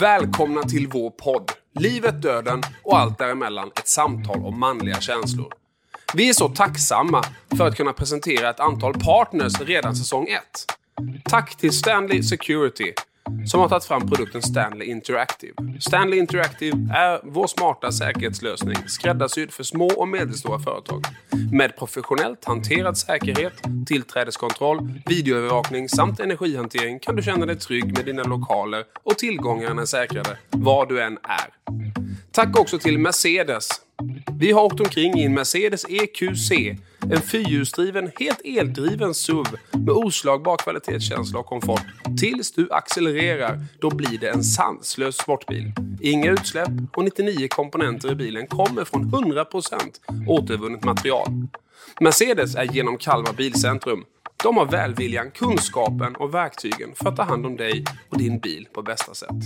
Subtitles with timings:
[0.00, 1.52] Välkomna till vår podd.
[1.74, 3.70] Livet, döden och allt däremellan.
[3.76, 5.52] Ett samtal om manliga känslor.
[6.14, 7.24] Vi är så tacksamma
[7.56, 10.40] för att kunna presentera ett antal partners redan säsong 1.
[11.24, 12.92] Tack till Stanley Security
[13.46, 15.52] som har tagit fram produkten Stanley Interactive.
[15.80, 21.04] Stanley Interactive är vår smarta säkerhetslösning skräddarsydd för små och medelstora företag.
[21.52, 23.52] Med professionellt hanterad säkerhet,
[23.86, 29.86] tillträdeskontroll, videoövervakning samt energihantering kan du känna dig trygg med dina lokaler och tillgångarna är
[29.86, 31.74] säkrade var du än är.
[32.32, 33.68] Tack också till Mercedes
[34.38, 36.50] vi har åkt omkring i en Mercedes EQC.
[37.10, 41.82] En fyrhjulsdriven, helt eldriven SUV med oslagbar kvalitetskänsla och komfort.
[42.20, 45.72] Tills du accelererar, då blir det en sanslös sportbil.
[46.00, 49.46] Inga utsläpp och 99 komponenter i bilen kommer från 100%
[50.26, 51.28] återvunnet material.
[52.00, 54.04] Mercedes är genom Kalmar Bilcentrum.
[54.42, 58.68] De har välviljan, kunskapen och verktygen för att ta hand om dig och din bil
[58.72, 59.44] på bästa sätt.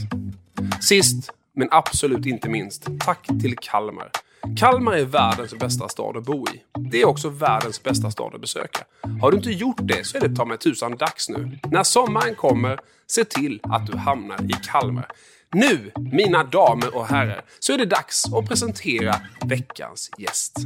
[0.80, 4.10] Sist, men absolut inte minst, tack till Kalmar.
[4.56, 6.62] Kalmar är världens bästa stad att bo i.
[6.78, 8.84] Det är också världens bästa stad att besöka.
[9.20, 11.58] Har du inte gjort det så är det ta mig tusan dags nu.
[11.70, 15.06] När sommaren kommer, se till att du hamnar i Kalmar.
[15.52, 20.56] Nu, mina damer och herrar, så är det dags att presentera veckans gäst.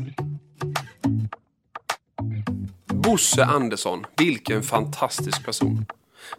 [2.87, 5.87] Bosse Andersson, vilken fantastisk person.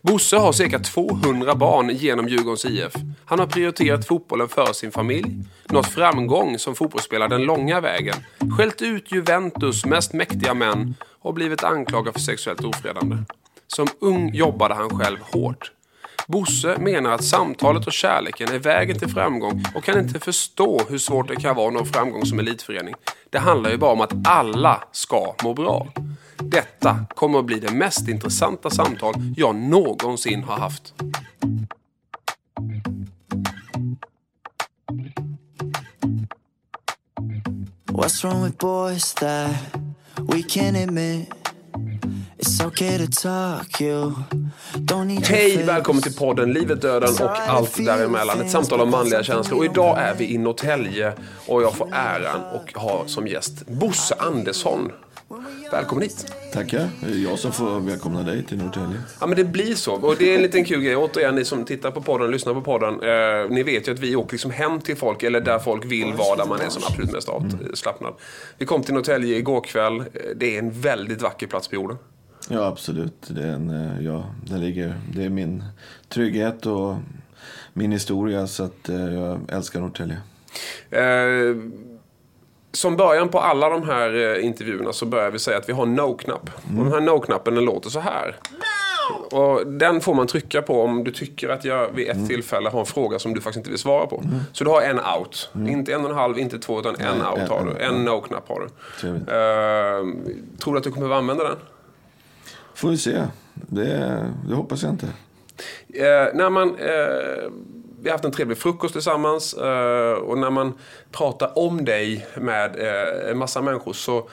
[0.01, 2.93] Bosse har cirka 200 barn genom Djurgårdens IF.
[3.25, 5.35] Han har prioriterat fotbollen för sin familj,
[5.65, 8.15] nått framgång som fotbollsspelare den långa vägen,
[8.57, 13.17] skällt ut Juventus mest mäktiga män och blivit anklagad för sexuellt ofredande.
[13.67, 15.71] Som ung jobbade han själv hårt.
[16.27, 20.97] Bosse menar att samtalet och kärleken är vägen till framgång och kan inte förstå hur
[20.97, 22.95] svårt det kan vara att nå framgång som elitförening.
[23.29, 25.87] Det handlar ju bara om att alla ska må bra.
[26.39, 30.93] Detta kommer att bli det mest intressanta samtal jag någonsin har haft.
[37.85, 39.49] What's wrong with boys that
[40.15, 41.29] we can't admit
[45.23, 48.41] Hej, välkommen till podden Livet, döden och allt däremellan.
[48.41, 49.57] Ett samtal om manliga känslor.
[49.57, 51.13] Och idag är vi i Norrtälje
[51.47, 54.91] och jag får äran och ha som gäst Bosse Andersson.
[55.71, 56.33] Välkommen hit.
[56.53, 56.89] Tackar.
[57.25, 58.97] Jag som får välkomna dig till Norrtälje.
[59.19, 59.93] Ja, men det blir så.
[59.93, 60.95] Och det är en liten kul grej.
[60.95, 62.93] Återigen, ni som tittar på podden och lyssnar på podden.
[62.93, 66.13] Eh, ni vet ju att vi åker liksom hem till folk, eller där folk vill
[66.13, 68.13] vara, där man är som absolut mest avslappnad.
[68.57, 70.03] Vi kom till Norrtälje igår kväll.
[70.35, 71.97] Det är en väldigt vacker plats på jorden.
[72.49, 73.15] Ja, absolut.
[73.27, 75.63] Det är, en, eh, ja, det ligger, det är min
[76.09, 76.95] trygghet och
[77.73, 80.17] min historia, så att eh, jag älskar Norrtälje.
[80.89, 81.55] Eh,
[82.77, 85.85] som början på alla de här eh, intervjuerna så börjar vi säga att vi har
[85.85, 86.49] no-knapp.
[86.69, 86.79] Mm.
[86.79, 88.35] Och den här no-knappen den låter så här.
[88.51, 89.37] No!
[89.37, 92.27] Och den får man trycka på om du tycker att jag vid ett mm.
[92.27, 94.17] tillfälle har en fråga som du faktiskt inte vill svara på.
[94.25, 94.39] Mm.
[94.53, 95.49] Så du har en out.
[95.55, 95.67] Mm.
[95.67, 97.83] Inte en och en halv, inte två, utan Nej, en out en, har du.
[97.83, 99.07] En no-knapp har du.
[99.07, 99.15] Uh,
[100.57, 101.57] tror du att du kommer att använda den?
[102.73, 103.23] Får vi se.
[103.53, 105.05] Det, det hoppas jag inte.
[105.05, 106.79] Uh, när man...
[106.79, 107.51] Uh,
[108.01, 110.73] vi har haft en trevlig frukost tillsammans eh, och när man
[111.11, 114.29] pratar om dig med eh, en massa människor så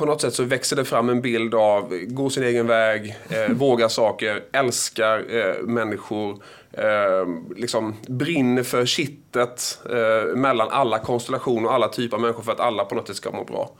[0.00, 3.52] på något sätt så växer det fram en bild av gå sin egen väg, eh,
[3.56, 6.42] våga saker, älskar eh, människor,
[6.72, 7.26] eh,
[7.56, 12.60] liksom brinner för kittet eh, mellan alla konstellationer och alla typer av människor för att
[12.60, 13.70] alla på något sätt ska må bra.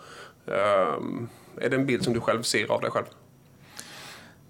[1.56, 3.06] är det en bild som du själv ser av dig själv?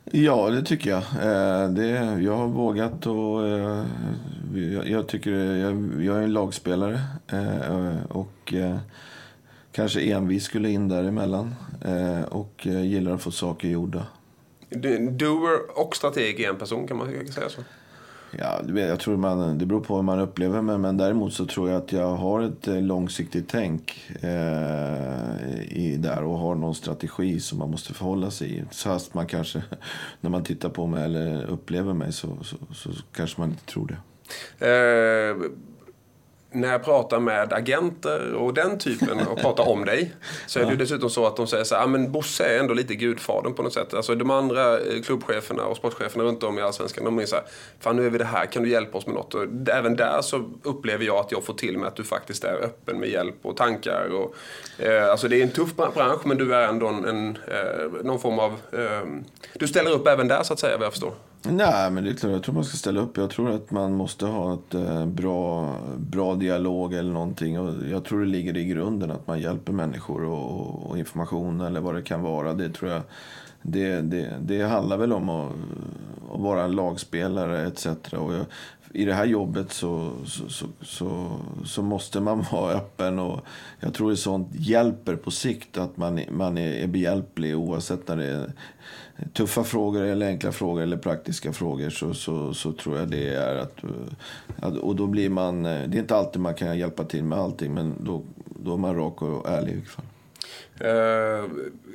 [0.05, 0.99] Ja, det tycker jag.
[1.03, 1.88] Eh, det,
[2.22, 3.84] jag har vågat och eh,
[4.55, 7.00] jag, jag, tycker jag, jag är en lagspelare
[7.33, 8.55] eh, och
[9.72, 11.55] kanske envis skulle in däremellan
[12.28, 14.06] och gillar att få saker gjorda.
[15.11, 17.61] Doer och strateg är en person, kan man säga så?
[18.39, 20.79] Ja, jag tror man, det beror på hur man upplever mig.
[20.79, 26.23] Men däremot så tror jag att jag har ett eh, långsiktigt tänk eh, i där
[26.23, 28.65] och har någon strategi som man måste förhålla sig i.
[28.73, 29.63] Fast man kanske,
[30.21, 33.87] när man tittar på mig eller upplever mig så, så, så kanske man inte tror
[33.87, 33.97] det.
[34.67, 35.37] Eh,
[36.52, 40.14] när jag pratar med agenter och den typen och pratar om dig
[40.47, 42.58] så är det ju dessutom så att de säger så här, ah, men Bosse är
[42.58, 43.94] ändå lite gudfadern på något sätt.
[43.94, 47.44] Alltså de andra eh, klubbcheferna och sportcheferna runt om i Allsvenskan, de är så här,
[47.81, 49.35] fan nu är vi det här, kan du hjälpa oss med något?
[49.35, 52.55] Och även där så upplever jag att jag får till mig att du faktiskt är
[52.64, 54.08] öppen med hjälp och tankar.
[54.12, 54.35] Och,
[54.85, 58.20] eh, alltså det är en tuff bransch men du är ändå en, en eh, någon
[58.20, 59.06] form av, eh,
[59.55, 61.12] du ställer upp även där så att säga vad jag förstår.
[61.42, 62.32] Nej, men det är klart.
[62.32, 63.16] Jag tror man ska ställa upp.
[63.16, 67.60] Jag tror att man måste ha ett eh, bra, bra dialog eller någonting.
[67.60, 71.81] Och jag tror det ligger i grunden att man hjälper människor och, och information eller
[71.81, 72.54] vad det kan vara.
[72.54, 73.02] Det tror jag.
[73.62, 75.52] Det, det, det handlar väl om att,
[76.32, 77.87] att vara en lagspelare etc.
[78.12, 78.44] Och jag,
[78.92, 83.19] i det här jobbet så, så, så, så, så måste man vara öppen.
[83.19, 83.40] Och
[83.81, 88.16] jag tror att sånt hjälper på sikt, att man, man är, är behjälplig oavsett när
[88.16, 88.52] det är
[89.32, 93.56] tuffa frågor eller enkla frågor eller praktiska frågor så, så, så tror jag det är
[93.56, 93.76] att,
[94.61, 95.62] att, Och då blir man...
[95.62, 98.96] Det är inte alltid man kan hjälpa till med allting men då, då är man
[98.96, 100.05] rak och ärlig i alla fall.
[100.81, 101.44] Eh,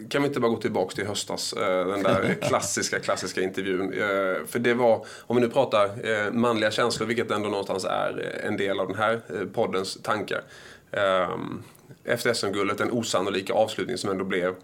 [0.10, 3.94] kan vi inte bara gå tillbaka till höstas, eh, den där klassiska, klassiska intervjun.
[3.94, 8.42] Eh, för det var, om vi nu pratar eh, manliga känslor, vilket ändå någonstans är
[8.44, 10.42] en del av den här eh, poddens tankar.
[10.92, 11.30] Eh,
[12.04, 14.56] efter SM-guldet, den osannolika avslutning som ändå blev.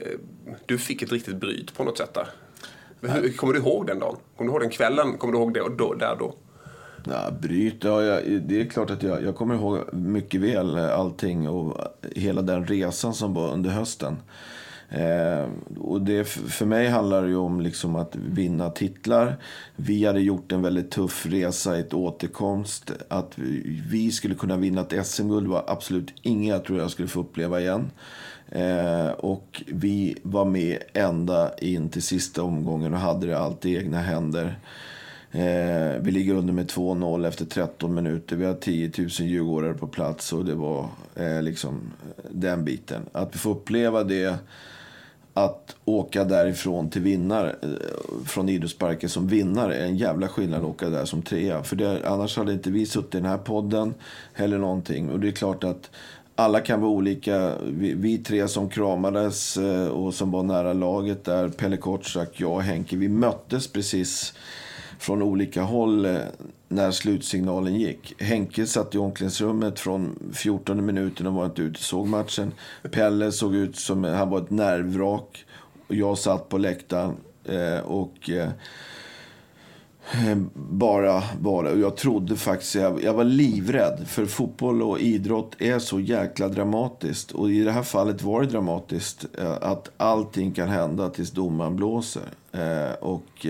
[0.00, 0.18] Eh,
[0.66, 2.28] du fick ett riktigt bryt på något sätt där.
[3.00, 4.16] Hur, kommer du ihåg den dagen?
[4.36, 5.18] Kommer du ihåg den kvällen?
[5.18, 6.34] Kommer du ihåg det och då, där då?
[7.04, 10.98] Ja, bryt, ja, jag, det är klart att jag, jag kommer ihåg mycket väl eh,
[10.98, 11.78] allting och
[12.16, 14.16] hela den resan som var under hösten.
[14.90, 15.48] Eh,
[15.78, 19.36] och det, för mig handlar det ju om liksom att vinna titlar.
[19.76, 22.92] Vi hade gjort en väldigt tuff resa, ett återkomst.
[23.08, 27.08] Att vi, vi skulle kunna vinna ett SM-guld var absolut inget jag tror jag skulle
[27.08, 27.90] få uppleva igen.
[28.50, 33.76] Eh, och vi var med ända in till sista omgången och hade det allt i
[33.76, 34.58] egna händer.
[35.32, 38.36] Eh, vi ligger under med 2-0 efter 13 minuter.
[38.36, 41.80] Vi har 10 000 djurgårdare på plats och det var eh, liksom
[42.30, 43.02] den biten.
[43.12, 44.34] Att vi får uppleva det,
[45.34, 47.68] att åka därifrån till vinnare, eh,
[48.26, 51.62] från idrottsparken som vinnare, är en jävla skillnad att åka där som trea.
[51.62, 53.94] För det, annars hade inte vi suttit i den här podden
[54.34, 55.10] eller någonting.
[55.10, 55.90] Och det är klart att
[56.40, 57.54] alla kan vara olika.
[57.62, 62.52] Vi, vi, tre som kramades eh, och som var nära laget där, Pelle Kortsak, jag
[62.52, 64.34] och Henke, vi möttes precis
[64.98, 66.18] från olika håll eh,
[66.68, 68.22] när slutsignalen gick.
[68.22, 72.52] Henke satt i omklädningsrummet från 14 minuten och var inte ute och såg matchen.
[72.90, 75.44] Pelle såg ut som han var ett nervvrak.
[75.88, 78.30] Och jag satt på läktaren eh, och
[80.12, 81.72] Eh, bara, bara.
[81.72, 84.04] Jag trodde faktiskt, jag, jag var livrädd.
[84.06, 87.32] För fotboll och idrott är så jäkla dramatiskt.
[87.32, 89.26] Och i det här fallet var det dramatiskt.
[89.38, 92.28] Eh, att allting kan hända tills domaren blåser.
[92.52, 93.46] Eh, och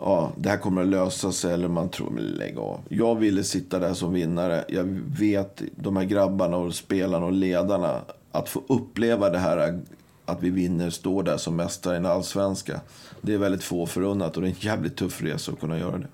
[0.00, 2.80] ja, det här kommer att lösa sig eller man tror, lägg av.
[2.88, 4.64] Jag ville sitta där som vinnare.
[4.68, 4.84] Jag
[5.18, 8.00] vet de här grabbarna och spelarna och ledarna.
[8.32, 9.80] Att få uppleva det här
[10.24, 12.80] att vi vinner, står där som mästare i en allsvenska.
[13.24, 15.98] Det är väldigt få förunnat och det är en jävligt tuff resa att kunna göra
[15.98, 16.06] det.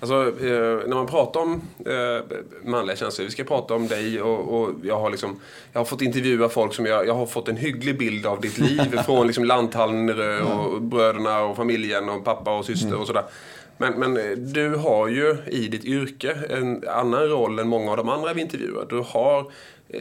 [0.00, 4.60] Alltså, eh, när man pratar om eh, manliga känslor, vi ska prata om dig och,
[4.60, 5.40] och, jag, har liksom,
[5.72, 8.58] jag har fått intervjua folk som jag, jag har fått en hygglig bild av ditt
[8.58, 10.10] liv från liksom lanthallen
[10.42, 13.24] och bröderna och familjen och pappa och syster och sådär.
[13.78, 17.96] Men, men eh, du har ju i ditt yrke en annan roll än många av
[17.96, 18.86] de andra vi intervjuar.
[18.90, 19.52] Du har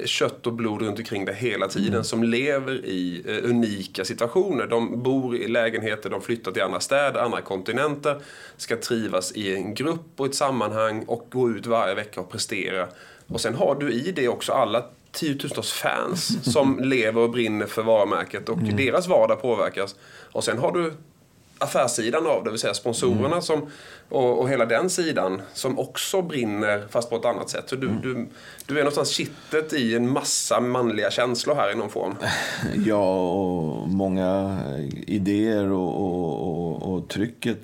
[0.06, 2.04] kött och blod runt omkring dig hela tiden mm.
[2.04, 4.68] som lever i eh, unika situationer.
[4.68, 8.22] De bor i lägenheter, de flyttar till andra städer, andra kontinenter,
[8.58, 12.88] ska trivas i en grupp och ett sammanhang och gå ut varje vecka och prestera.
[13.28, 17.84] Och sen har du i det också alla tiotusentals fans som lever och brinner för
[17.84, 18.76] varumärket och mm.
[18.76, 19.96] deras vardag påverkas.
[20.32, 20.94] Och sen har du
[21.60, 23.42] affärssidan av det, vill säga sponsorerna mm.
[23.42, 23.70] som,
[24.10, 27.70] och, och, hela den sidan som också brinner fast på ett annat sätt.
[27.70, 28.02] Så du, mm.
[28.02, 28.28] du,
[28.66, 32.16] du är någonstans kittet i en massa manliga känslor här i någon form.
[32.86, 34.60] Ja, och många
[35.08, 37.64] idéer och, och, och trycket.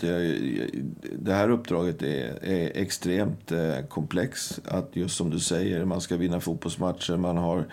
[1.20, 4.60] Det här uppdraget är, är extremt eh, komplext.
[4.66, 7.66] Att just som du säger, man ska vinna fotbollsmatcher, man har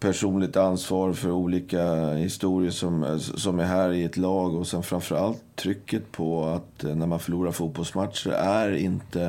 [0.00, 4.54] personligt ansvar för olika historier som, som är här i ett lag.
[4.54, 9.22] Och sen framförallt trycket på att eh, när man förlorar fotbollsmatcher är inte...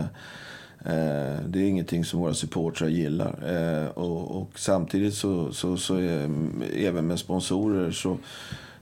[0.80, 3.36] Eh, det är ingenting som våra supportrar gillar.
[3.48, 6.30] Eh, och, och, samtidigt så, så, så är,
[6.76, 8.18] även med sponsorer så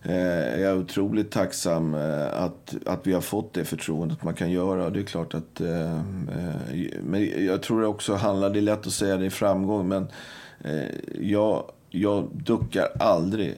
[0.04, 4.52] eh, är jag otroligt tacksam eh, att, att vi har fått det förtroendet man kan
[4.52, 4.90] göra.
[4.90, 5.62] Det är klart att...
[5.62, 6.00] Eh, eh
[7.02, 10.08] men jag tror det också handlar, det är lätt att säga det i framgång, men
[11.22, 13.56] jag jag duckar aldrig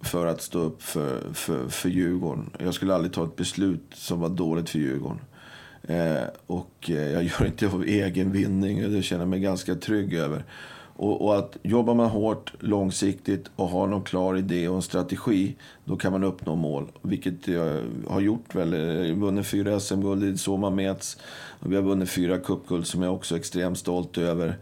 [0.00, 2.50] för att stå upp för, för, för Djurgården.
[2.58, 5.20] Jag skulle aldrig ta ett beslut som var dåligt för Djurgården.
[5.82, 8.92] Eh, och eh, jag gör inte av egen vinning.
[8.92, 10.44] Det känner jag mig ganska trygg över.
[10.96, 15.56] Och, och, att jobbar man hårt, långsiktigt och har någon klar idé och en strategi,
[15.84, 16.88] då kan man uppnå mål.
[17.02, 18.72] Vilket jag har gjort väl.
[18.72, 21.18] Jag har vunnit fyra SM-guld, det är så man mäts.
[21.60, 24.58] Och vi har vunnit fyra cupguld som jag också är extremt stolt över.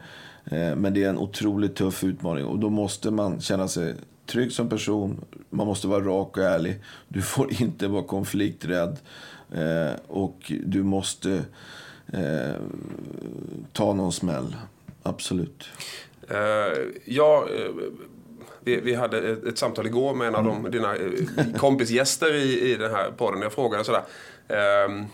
[0.50, 3.94] Eh, men det är en otroligt tuff utmaning och då måste man känna sig
[4.26, 5.24] trygg som person.
[5.50, 6.80] Man måste vara rak och ärlig.
[7.08, 8.96] Du får inte vara konflikträdd.
[9.52, 11.44] Eh, och du måste
[12.12, 12.62] eh,
[13.72, 14.56] ta någon smäll.
[15.02, 15.68] Absolut.
[17.04, 17.46] ja,
[18.60, 20.94] vi, hade ett, samtal igår med en av de, dina
[21.56, 23.42] kompisgäster i, i den här podden.
[23.42, 24.02] Jag frågade sådär.
[24.48, 25.06] Ehm,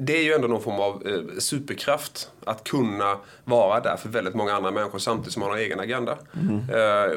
[0.00, 4.34] det är ju ändå någon form av eh, superkraft att kunna vara där för väldigt
[4.34, 6.18] många andra människor samtidigt som man har en egen agenda.
[6.34, 6.58] Mm.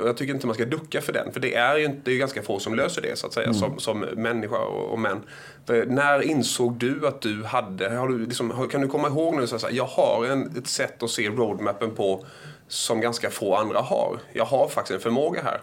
[0.02, 2.12] och jag tycker inte man ska ducka för den, för det är ju inte, det
[2.12, 3.60] är ganska få som löser det så att säga, mm.
[3.60, 5.22] som, som människa och, och män.
[5.66, 9.48] För när insåg du att du hade, har du liksom, kan du komma ihåg nu,
[9.48, 12.26] så att jag har en, ett sätt att se roadmappen på
[12.68, 14.20] som ganska få andra har.
[14.34, 15.62] Jag har faktiskt en förmåga här.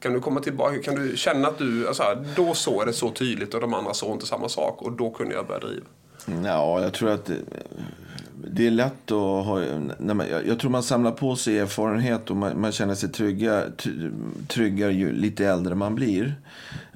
[0.00, 3.54] Kan du komma tillbaka, kan du känna att du, alltså, då såg det så tydligt
[3.54, 5.86] och de andra såg inte samma sak och då kunde jag börja driva?
[6.44, 7.30] Ja, jag tror att
[8.50, 9.60] det är lätt att ha...
[9.98, 13.62] Man, jag tror man samlar på sig erfarenhet och man, man känner sig trygga,
[14.48, 16.34] tryggare ju lite äldre man blir.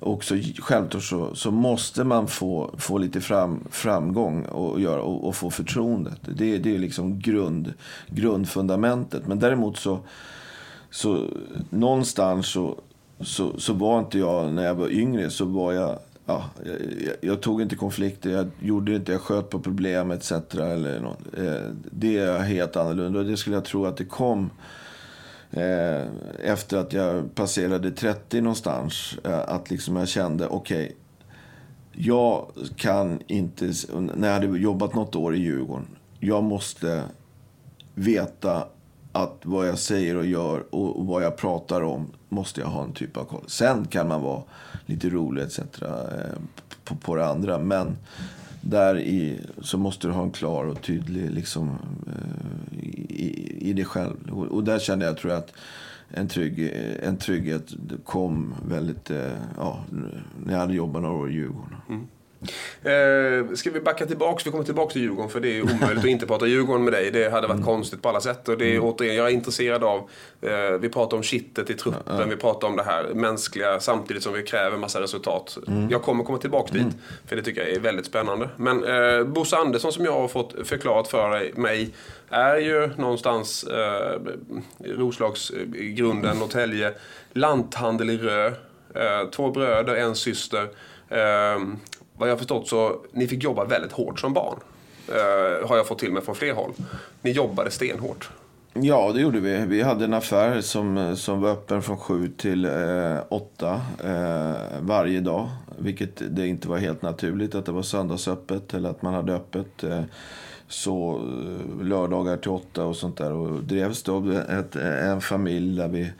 [0.00, 5.28] Och så, självklart så, så måste man få, få lite fram, framgång och, göra, och,
[5.28, 6.18] och få förtroendet.
[6.22, 7.72] Det, det är liksom grund,
[8.06, 9.26] grundfundamentet.
[9.26, 9.98] Men däremot så,
[10.90, 11.26] så
[11.70, 12.80] någonstans så,
[13.20, 15.98] så, så var inte jag, när jag var yngre, så var jag
[16.30, 16.44] ja,
[17.04, 20.32] jag, jag, tog inte konflikter, jag gjorde inte, jag sköt på problem etc.
[20.54, 21.38] Eller något.
[21.38, 24.50] Eh, det är helt annorlunda och det skulle jag tro att det kom
[25.50, 26.06] eh,
[26.44, 29.18] efter att jag passerade 30 någonstans.
[29.24, 30.96] Eh, att liksom jag kände, okej, okay,
[31.92, 32.46] jag
[32.76, 33.72] kan inte,
[34.14, 35.86] när jag hade jobbat något år i Djurgården,
[36.20, 37.02] jag måste
[37.94, 38.66] veta
[39.12, 42.92] att vad jag säger och gör och vad jag pratar om måste jag ha en
[42.92, 43.44] typ av koll.
[43.46, 44.42] Sen kan man vara
[44.86, 45.58] lite rolig etc.
[45.58, 45.88] Eh,
[46.84, 47.58] på, på det andra.
[47.58, 47.96] Men
[48.60, 53.84] där i, så måste du ha en klar och tydlig liksom, eh, i, i dig
[53.84, 54.32] själv.
[54.50, 55.52] Och, där kände jag, tror jag, att
[56.08, 57.72] en, trygg, eh, en trygghet
[58.04, 59.10] kom väldigt,
[59.56, 59.84] ja,
[60.44, 61.76] när jag hade jobbat några år i Djurgården.
[61.88, 62.06] Mm.
[62.82, 64.42] Eh, ska vi backa tillbaka?
[64.44, 67.10] Vi kommer tillbaka till Djurgården för det är omöjligt att inte prata Djurgården med dig.
[67.10, 67.66] Det hade varit mm.
[67.66, 68.48] konstigt på alla sätt.
[68.48, 68.84] Och det är mm.
[68.84, 72.28] återigen, jag är intresserad av, eh, vi pratar om kittet i truppen, mm.
[72.28, 75.58] vi pratar om det här mänskliga samtidigt som vi kräver massa resultat.
[75.68, 75.90] Mm.
[75.90, 76.94] Jag kommer komma tillbaka dit, mm.
[77.26, 78.48] för det tycker jag är väldigt spännande.
[78.56, 81.90] Men eh, Bosse Andersson som jag har fått förklarat för mig
[82.30, 84.20] är ju någonstans eh,
[84.78, 86.92] Roslagsgrunden, Norrtälje,
[87.32, 88.46] lanthandel i Rö,
[88.94, 90.68] eh, två bröder, en syster.
[91.08, 91.58] Eh,
[92.20, 94.58] vad jag har förstått så ni fick jobba väldigt hårt som barn.
[95.08, 96.72] Uh, har jag fått till mig från fler håll.
[97.22, 98.30] Ni jobbade stenhårt.
[98.72, 99.66] Ja, det gjorde vi.
[99.66, 105.20] Vi hade en affär som, som var öppen från sju till eh, åtta eh, varje
[105.20, 105.48] dag.
[105.78, 109.84] Vilket det inte var helt naturligt att det var söndagsöppet eller att man hade öppet.
[109.84, 110.02] Eh,
[110.68, 113.32] så eh, lördagar till åtta och sånt där.
[113.32, 116.12] Och drevs då ett, eh, en familj där vi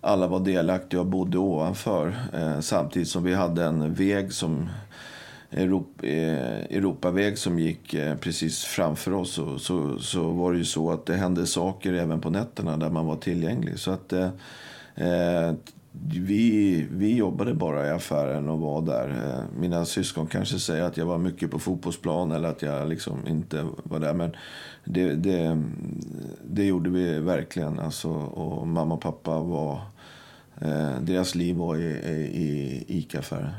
[0.00, 2.16] alla var delaktiga och bodde ovanför.
[2.34, 4.68] Eh, samtidigt som vi hade en väg som
[5.50, 10.64] Europa, eh, Europaväg som gick eh, precis framför oss så, så, så, var det ju
[10.64, 13.78] så att det hände saker även på nätterna där man var tillgänglig.
[13.78, 14.30] Så att eh,
[14.94, 15.54] eh,
[16.10, 19.08] vi, vi jobbade bara i affären och var där.
[19.08, 23.26] Eh, mina syskon kanske säger att jag var mycket på fotbollsplan eller att jag liksom
[23.26, 24.14] inte var där.
[24.14, 24.36] Men
[24.84, 25.62] det, det,
[26.44, 27.78] det gjorde vi verkligen.
[27.78, 29.80] Alltså, och mamma och pappa var...
[30.60, 33.50] Eh, deras liv var i, i, i ICA-affären.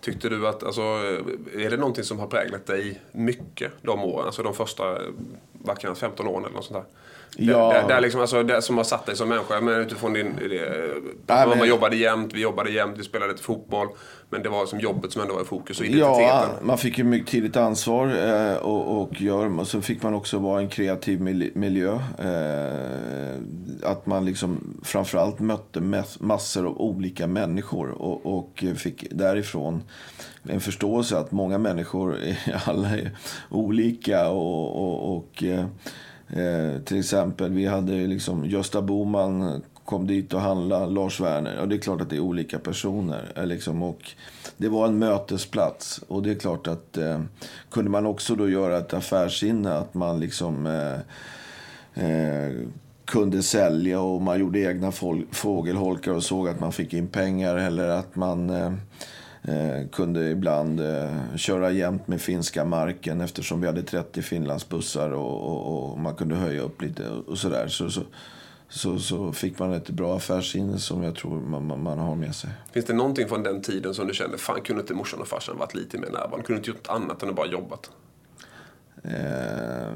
[0.00, 4.26] Tyckte du att, alltså, eh, är det någonting som har präglat dig mycket de åren?
[4.26, 5.08] Alltså de första, eh,
[5.52, 6.98] vad kan 15 åren eller något sånt där?
[7.36, 7.72] Ja.
[7.72, 10.36] Det, det, liksom, alltså, det som har satt dig som människa, men utifrån din...
[10.36, 11.58] Det, men...
[11.58, 13.88] Man jobbade jämt, vi jobbade jämt, vi spelade lite fotboll.
[14.30, 16.26] Men det var som jobbet som ändå var i fokus och identiteten.
[16.26, 20.14] Ja, man fick ju mycket tidigt ansvar eh, och, och, gör, och så fick man
[20.14, 21.20] också vara en kreativ
[21.54, 21.92] miljö.
[22.18, 23.40] Eh,
[23.82, 25.80] att man liksom framförallt mötte
[26.18, 29.82] massor av olika människor och, och fick därifrån
[30.42, 32.18] en förståelse att många människor,
[32.64, 33.10] alla är
[33.50, 35.44] olika och, och, och
[36.30, 41.60] eh, till exempel, vi hade liksom Gösta Boman kom dit och handlade, Lars Werner.
[41.60, 43.32] Och det är klart att det är olika personer.
[43.36, 44.10] Eh, liksom, och
[44.56, 46.00] det var en mötesplats.
[46.08, 47.20] Och det är klart att eh,
[47.70, 50.98] kunde man också då göra ett affärsinne, att man liksom eh,
[52.04, 52.52] eh,
[53.04, 54.92] kunde sälja och man gjorde egna
[55.30, 57.56] fågelholkar och såg att man fick in pengar.
[57.56, 58.72] Eller att man eh,
[59.48, 65.52] eh, kunde ibland eh, köra jämt med finska marken eftersom vi hade 30 Finlandsbussar och,
[65.52, 67.68] och, och man kunde höja upp lite och sådär.
[67.68, 68.02] Så, så,
[68.68, 72.34] så, så, fick man ett bra affärsinne som jag tror man, man, man, har med
[72.34, 72.50] sig.
[72.72, 75.58] Finns det någonting från den tiden som du kände, fan kunde inte morsan och farsan
[75.58, 76.46] varit lite mer närvarande?
[76.46, 77.90] Kunde inte gjort annat än att bara jobbat?
[79.02, 79.92] Eh,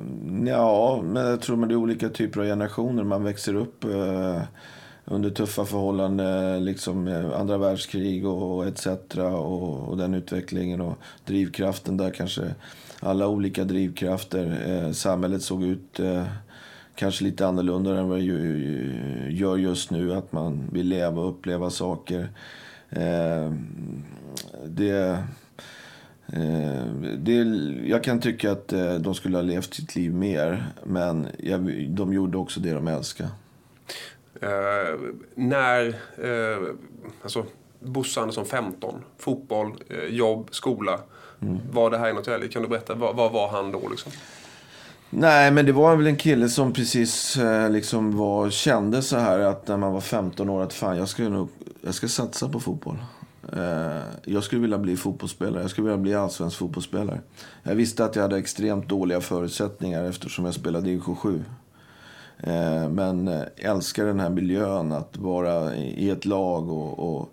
[0.46, 3.04] ja, men jag tror att det är olika typer av generationer.
[3.04, 4.42] Man växer upp eh,
[5.10, 8.86] under tuffa förhållanden, eh, liksom eh, andra världskrig och etc.
[9.16, 12.54] Och, och, den utvecklingen och drivkraften där kanske
[13.00, 14.62] alla olika drivkrafter.
[14.66, 16.24] Eh, samhället såg ut eh,
[16.94, 18.24] kanske lite annorlunda än vad det
[19.30, 20.14] gör just nu.
[20.14, 22.28] Att man vill leva och uppleva saker.
[22.90, 23.52] Eh,
[24.66, 25.18] det,
[26.32, 26.84] Eh,
[27.18, 27.32] det,
[27.86, 30.66] jag kan tycka att eh, de skulle ha levt sitt liv mer.
[30.84, 33.30] Men jag, de gjorde också det de älskade.
[34.40, 34.98] Eh,
[35.34, 36.74] när, eh,
[37.22, 37.44] alltså
[37.80, 41.00] Bosse Andersson 15, fotboll, eh, jobb, skola.
[41.42, 41.58] Mm.
[41.72, 42.48] Var det här i Norrtälje?
[42.48, 44.12] Kan du berätta, vad, vad var han då liksom?
[45.10, 49.38] Nej, men det var väl en kille som precis eh, liksom var, kände så här
[49.38, 51.48] att när man var 15 år att fan, jag ska, nog,
[51.80, 52.96] jag ska satsa på fotboll.
[53.52, 55.62] Eh, jag skulle vilja bli fotbollsspelare.
[55.62, 57.20] Jag skulle vilja bli allsvensk fotbollsspelare.
[57.62, 61.44] Jag visste att jag hade extremt dåliga förutsättningar eftersom jag spelade division 7.
[62.42, 67.32] Eh, men men älskar den här miljön, att vara i ett lag och, och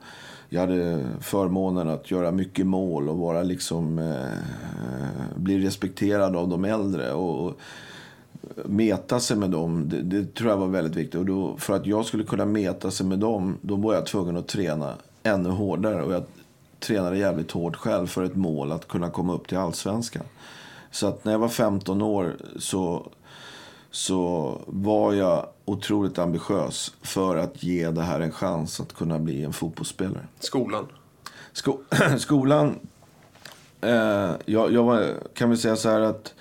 [0.50, 6.48] jag hade förmånen att göra mycket mål och vara liksom, eh, eh, bli respekterad av
[6.48, 7.14] de äldre.
[7.14, 7.54] Och, och
[8.66, 11.16] meta sig med dem, det, det, tror jag var väldigt viktigt.
[11.16, 14.38] Och då, för att jag skulle kunna meta sig med dem, då var jag tvungen
[14.38, 16.04] att träna ännu hårdare.
[16.04, 16.24] Och jag
[16.80, 20.24] tränade jävligt hårt själv för ett mål, att kunna komma upp till allsvenskan.
[20.92, 23.08] Så att när jag var 15 år så
[23.92, 29.44] så var jag otroligt ambitiös för att ge det här en chans att kunna bli
[29.44, 30.28] en fotbollsspelare.
[30.40, 30.88] Skolan?
[31.54, 31.78] Sko
[32.18, 32.80] skolan...
[33.82, 36.34] Eh, jag, jag var, kan väl säga så här att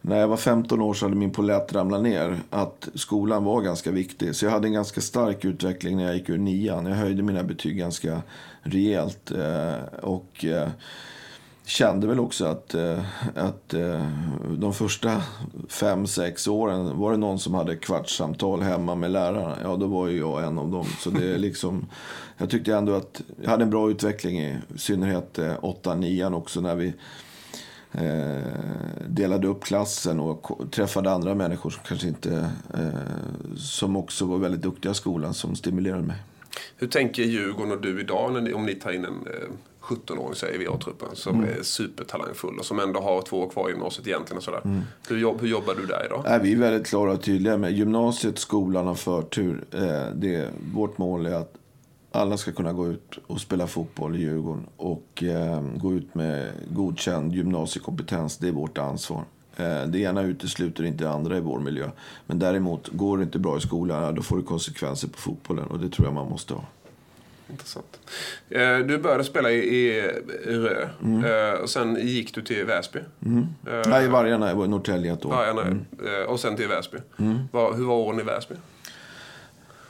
[0.00, 2.40] när jag var 15 år så hade min polett ramlat ner.
[2.50, 4.36] Att skolan var ganska viktig.
[4.36, 6.86] Så jag hade en ganska stark utveckling när jag gick ur nian.
[6.86, 8.22] Jag höjde mina betyg ganska
[8.62, 9.30] rejält.
[9.30, 10.44] Eh, och...
[10.44, 10.68] Eh,
[11.70, 14.06] kände väl också att, eh, att eh,
[14.58, 15.22] de första
[15.68, 19.58] fem, sex åren var det någon som hade kvartssamtal hemma med lärarna.
[19.62, 20.86] Ja, då var ju jag en av dem.
[20.98, 21.86] Så det är liksom,
[22.36, 26.60] jag tyckte ändå att jag hade en bra utveckling i synnerhet eh, åtta, nian också
[26.60, 26.92] när vi
[27.92, 28.44] eh,
[29.08, 34.62] delade upp klassen och träffade andra människor som kanske inte, eh, som också var väldigt
[34.62, 36.16] duktiga i skolan som stimulerade mig.
[36.76, 39.28] Hur tänker Djurgården och du idag om ni tar in en
[39.90, 41.58] 17-åring säger vi i A-truppen som mm.
[41.58, 44.36] är supertalangfull och som ändå har två år kvar i gymnasiet egentligen.
[44.36, 44.60] Och sådär.
[44.64, 44.82] Mm.
[45.08, 46.34] Hur, jobb, hur jobbar du där idag?
[46.34, 49.64] Äh, vi är väldigt klara och tydliga med gymnasiet, skolan och förtur.
[49.70, 51.54] Eh, det, vårt mål är att
[52.12, 56.52] alla ska kunna gå ut och spela fotboll i Djurgården och eh, gå ut med
[56.70, 58.38] godkänd gymnasiekompetens.
[58.38, 59.24] Det är vårt ansvar.
[59.56, 61.90] Eh, det ena utesluter inte det andra i vår miljö.
[62.26, 65.66] Men däremot, går det inte bra i skolan, då får det konsekvenser på fotbollen.
[65.66, 66.64] Och det tror jag man måste ha.
[67.50, 68.00] Intressant.
[68.50, 70.02] Eh, du började spela i,
[70.46, 70.88] Rö.
[71.02, 71.24] Mm.
[71.24, 72.98] Eh, och sen gick du till Väsby.
[73.26, 73.46] Mm.
[73.86, 74.48] Nej, i Vargarna.
[74.48, 75.30] Jag var i Norrtälje ett år.
[75.30, 75.84] Vargarna, mm.
[76.28, 76.98] Och sen till Väsby.
[77.18, 77.38] Mm.
[77.52, 78.54] Hur var åren i Väsby?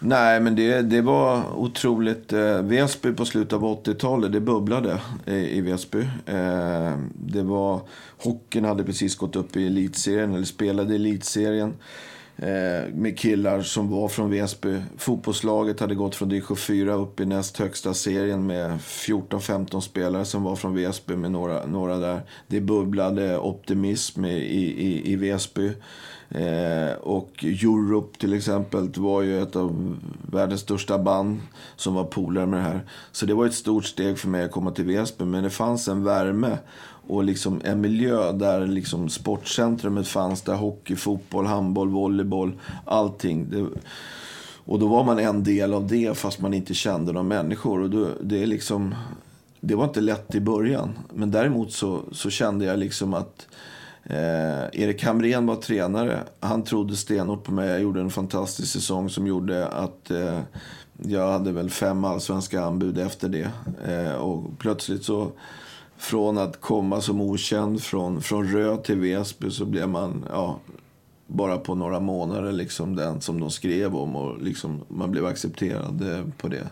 [0.03, 2.33] Nej, men det, det var otroligt.
[2.33, 6.01] Eh, Väsby på slutet av 80-talet, det bubblade i, i Väsby.
[6.27, 7.81] Eh, det var,
[8.19, 11.75] hockeyn hade precis gått upp i elitserien, eller spelade i elitserien.
[12.43, 14.83] Eh, med killar som var från Väsby.
[14.97, 20.43] Fotbollslaget hade gått från division 4 upp i näst högsta serien med 14-15 spelare som
[20.43, 22.21] var från Väsby med några, några där.
[22.47, 25.73] Det bubblade optimism i, i, i Väsby.
[26.31, 29.97] Eh, och Europe till exempel var ju ett av
[30.33, 31.41] världens största band
[31.77, 32.81] som var polare med det här.
[33.13, 35.25] Så det var ett stort steg för mig att komma till Väsby.
[35.25, 36.59] Men det fanns en värme
[37.11, 40.43] och liksom en miljö där liksom sportcentrumet fanns.
[40.43, 42.53] Där hockey, fotboll, handboll, volleyboll,
[42.85, 43.51] allting.
[43.51, 43.67] Det,
[44.65, 47.81] och då var man en del av det fast man inte kände några människor.
[47.81, 48.95] Och då, det, är liksom,
[49.61, 50.99] det var inte lätt i början.
[51.15, 53.47] Men däremot så, så kände jag liksom att
[54.05, 56.21] eh, Erik Hamrén var tränare.
[56.41, 57.69] Han trodde stenhårt på mig.
[57.69, 60.41] Jag gjorde en fantastisk säsong som gjorde att eh,
[60.97, 63.51] jag hade väl fem allsvenska anbud efter det.
[63.89, 65.33] Eh, och plötsligt så
[66.01, 70.59] från att komma som okänd från, från Rö till Väsby så blev man ja,
[71.27, 76.13] bara på några månader liksom den som de skrev om och liksom man blev accepterad
[76.13, 76.69] eh, på det.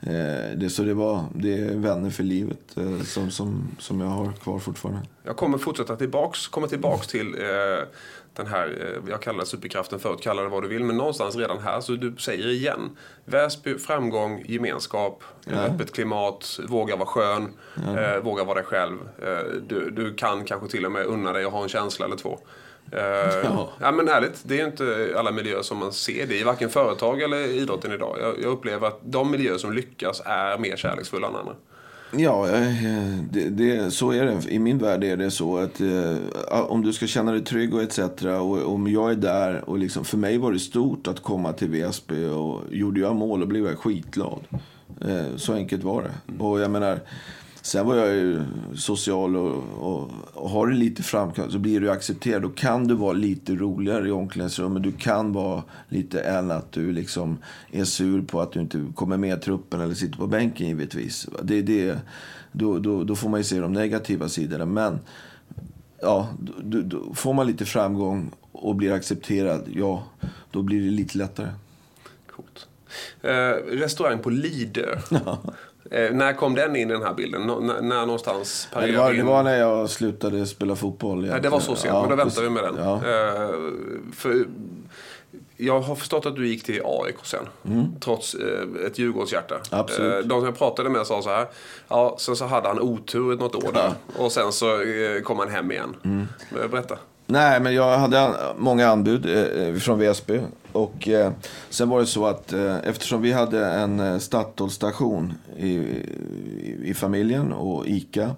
[0.00, 4.08] Eh, det, så det, var, det är vänner för livet eh, som, som, som jag
[4.08, 5.02] har kvar fortfarande.
[5.22, 7.88] Jag kommer fortsätta tillbaks, komma tillbaks till eh,
[8.36, 11.36] den här, eh, jag kallar det superkraften förut, kalla det vad du vill, men någonstans
[11.36, 12.96] redan här, så du säger igen.
[13.24, 15.52] Väsby, framgång, gemenskap, ja.
[15.52, 18.00] öppet klimat, våga vara skön, ja.
[18.00, 18.98] eh, våga vara dig själv.
[19.22, 22.16] Eh, du, du kan kanske till och med unna dig att ha en känsla eller
[22.16, 22.38] två.
[22.92, 23.00] Uh,
[23.44, 23.68] ja.
[23.80, 23.92] ja.
[23.92, 27.38] men ärligt, det är inte alla miljöer som man ser det i, varken företag eller
[27.38, 28.16] idrotten idag.
[28.20, 31.54] Jag, jag upplever att de miljöer som lyckas är mer kärleksfulla än andra.
[32.10, 34.48] Ja, eh, det, det, så är det.
[34.48, 36.16] I min värld är det så att eh,
[36.68, 37.98] om du ska känna dig trygg och etc.
[38.22, 41.70] Och om jag är där och liksom, för mig var det stort att komma till
[41.70, 44.40] Väsby och gjorde jag mål och blev jag skitglad.
[45.00, 46.44] Eh, så enkelt var det.
[46.44, 47.00] Och jag menar,
[47.66, 48.42] Sen var jag ju
[48.76, 52.42] social och, och, och har du lite framkant så blir du accepterad.
[52.42, 54.82] Då kan du vara lite roligare i omklädningsrummet.
[54.82, 57.38] Du kan vara lite än att du liksom
[57.72, 61.28] är sur på att du inte kommer med i truppen eller sitter på bänken givetvis.
[61.42, 61.98] Det, det,
[62.52, 64.66] då, då, då får man ju se de negativa sidorna.
[64.66, 65.00] Men
[66.02, 66.28] ja,
[66.62, 70.04] då, då får man lite framgång och blir accepterad, ja,
[70.50, 71.48] då blir det lite lättare.
[72.26, 72.68] Coolt.
[73.22, 74.98] Eh, restaurang på Lidö.
[75.90, 77.42] Eh, när kom den in i den här bilden?
[77.42, 81.26] Nå- när, någonstans Nej, det, var, det var när jag slutade spela fotboll.
[81.26, 82.76] Nej, det var så sent, Ja, men då väntar vi med den.
[82.78, 82.94] Ja.
[82.94, 83.50] Eh,
[84.14, 84.46] för
[85.56, 87.48] jag har förstått att du gick till AIK sen,
[88.00, 89.54] trots eh, ett Djurgårdshjärta.
[89.54, 89.80] Mm.
[89.80, 90.12] Absolut.
[90.12, 91.46] Eh, de som jag pratade med sa så här,
[91.88, 93.92] ja, sen så hade han otur något år där.
[94.16, 95.96] Och sen så eh, kom han hem igen.
[96.04, 96.26] Mm.
[96.70, 96.98] Berätta.
[97.26, 100.40] Nej, men jag hade många anbud eh, från Väsby.
[100.72, 101.32] Och eh,
[101.70, 106.94] sen var det så att eh, eftersom vi hade en eh, Statoil-station i, i, i
[106.94, 108.30] familjen och ICA.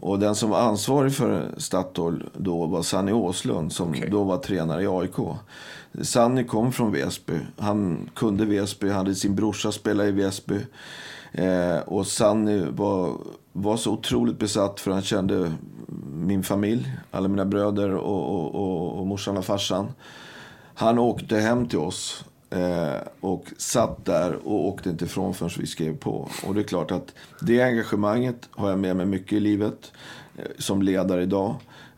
[0.00, 4.08] Och den som var ansvarig för Statoil då var Sanny Åslund som Okej.
[4.10, 5.16] då var tränare i AIK.
[6.02, 7.38] Sanny kom från Väsby.
[7.58, 10.60] Han kunde Väsby, han hade sin brorsa spela i Väsby.
[11.32, 13.12] Eh, och Sanny var,
[13.56, 15.52] var så otroligt besatt för han kände
[16.12, 19.92] min familj, alla mina bröder och, och, och, och morsan och farsan.
[20.74, 25.66] Han åkte hem till oss eh, och satt där och åkte inte ifrån förrän vi
[25.66, 26.28] skrev på.
[26.46, 29.92] Och det är klart att det engagemanget har jag med mig mycket i livet
[30.36, 31.54] eh, som ledare idag.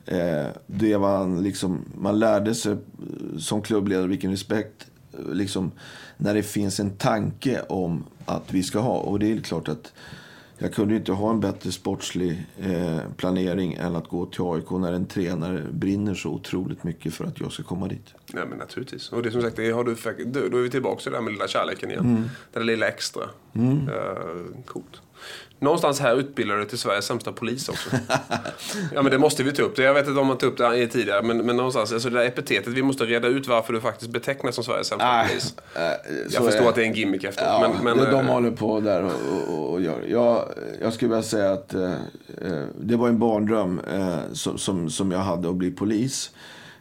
[0.07, 2.79] Eh, det var liksom, man lärde sig eh,
[3.39, 5.71] som klubbledare vilken respekt eh, liksom,
[6.17, 8.99] när det finns en tanke om att vi ska ha.
[8.99, 9.93] Och det är klart att
[10.59, 14.93] jag kunde inte ha en bättre sportslig eh, planering än att gå till AIK när
[14.93, 18.15] en tränare brinner så otroligt mycket för att jag ska komma dit.
[18.33, 19.13] Nej men naturligtvis.
[19.13, 19.95] Och det som sagt, det har du,
[20.49, 22.05] då är vi tillbaka till det där med lilla kärleken igen.
[22.05, 22.23] Mm.
[22.53, 23.23] Det där lilla extra.
[23.55, 25.01] Eh, coolt.
[25.59, 27.91] Någonstans här utbildar du till Sveriges sämsta polis också.
[28.95, 29.77] ja men det måste vi ta upp.
[29.77, 31.23] Det- Jag vet inte om man tog upp det tidigare.
[31.23, 32.73] Men, men någonstans, alltså det där epitetet.
[32.73, 35.55] Vi måste reda ut varför du faktiskt betecknas som Sveriges sämsta polis.
[35.75, 35.83] eh,
[36.31, 37.49] Jag förstår är- att det är en gimmick efteråt.
[37.51, 39.13] Ja, men, men, det, de eh, håller på där och,
[39.55, 40.03] och, och gör.
[40.09, 40.49] Jag,
[40.83, 41.93] jag skulle vilja säga att eh,
[42.43, 46.31] eh, det var en barndröm eh, som, som, som jag hade att bli polis.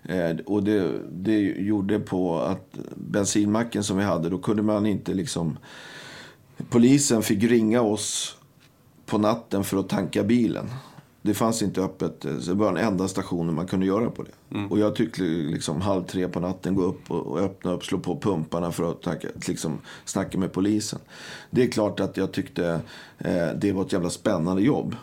[0.10, 5.14] Eh, och det, det gjorde på att bensinmacken som vi hade, då kunde man inte
[5.14, 5.58] liksom...
[6.70, 8.35] Polisen fick ringa oss
[9.06, 10.66] på natten för att tanka bilen.
[11.22, 12.26] Det fanns inte öppet.
[12.26, 14.32] eh, Så det var den enda stationen man kunde göra på det.
[14.70, 18.20] Och jag tyckte liksom halv tre på natten gå upp och, öppna upp, slå på
[18.20, 21.00] pumparna för att tanka, liksom, snacka med polisen.
[21.52, 22.80] Det är klart att jag tyckte
[23.18, 24.96] eh, det var ett jävla spännande jobb.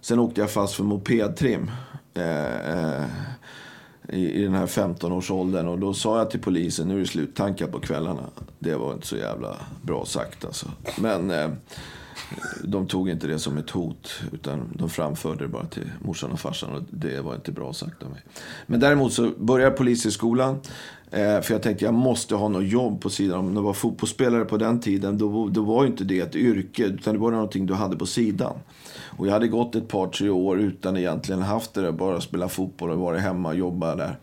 [0.00, 1.70] Sen åkte jag fast för mopedtrim.
[2.14, 3.04] Eh, eh,
[4.08, 5.68] i, i den här 15-årsåldern.
[5.68, 8.22] Och då sa jag till polisen, nu är det sluttankar på kvällarna.
[8.58, 10.66] Det var inte så jävla bra sagt alltså.
[11.00, 11.50] Men eh,
[12.64, 14.20] de tog inte det som ett hot.
[14.32, 16.74] Utan de framförde det bara till morsan och farsan.
[16.74, 18.22] Och det var inte bra sagt av mig.
[18.66, 20.60] Men däremot så började jag polishögskolan.
[21.10, 23.38] Eh, för jag tänkte jag måste ha något jobb på sidan.
[23.38, 26.84] Om jag var fotbollsspelare på den tiden, då, då var ju inte det ett yrke.
[26.84, 28.58] Utan det var någonting du hade på sidan.
[29.16, 31.92] Och jag hade gått ett par, tre år utan egentligen haft det där.
[31.92, 34.18] Bara spela fotboll och varit hemma och jobba där.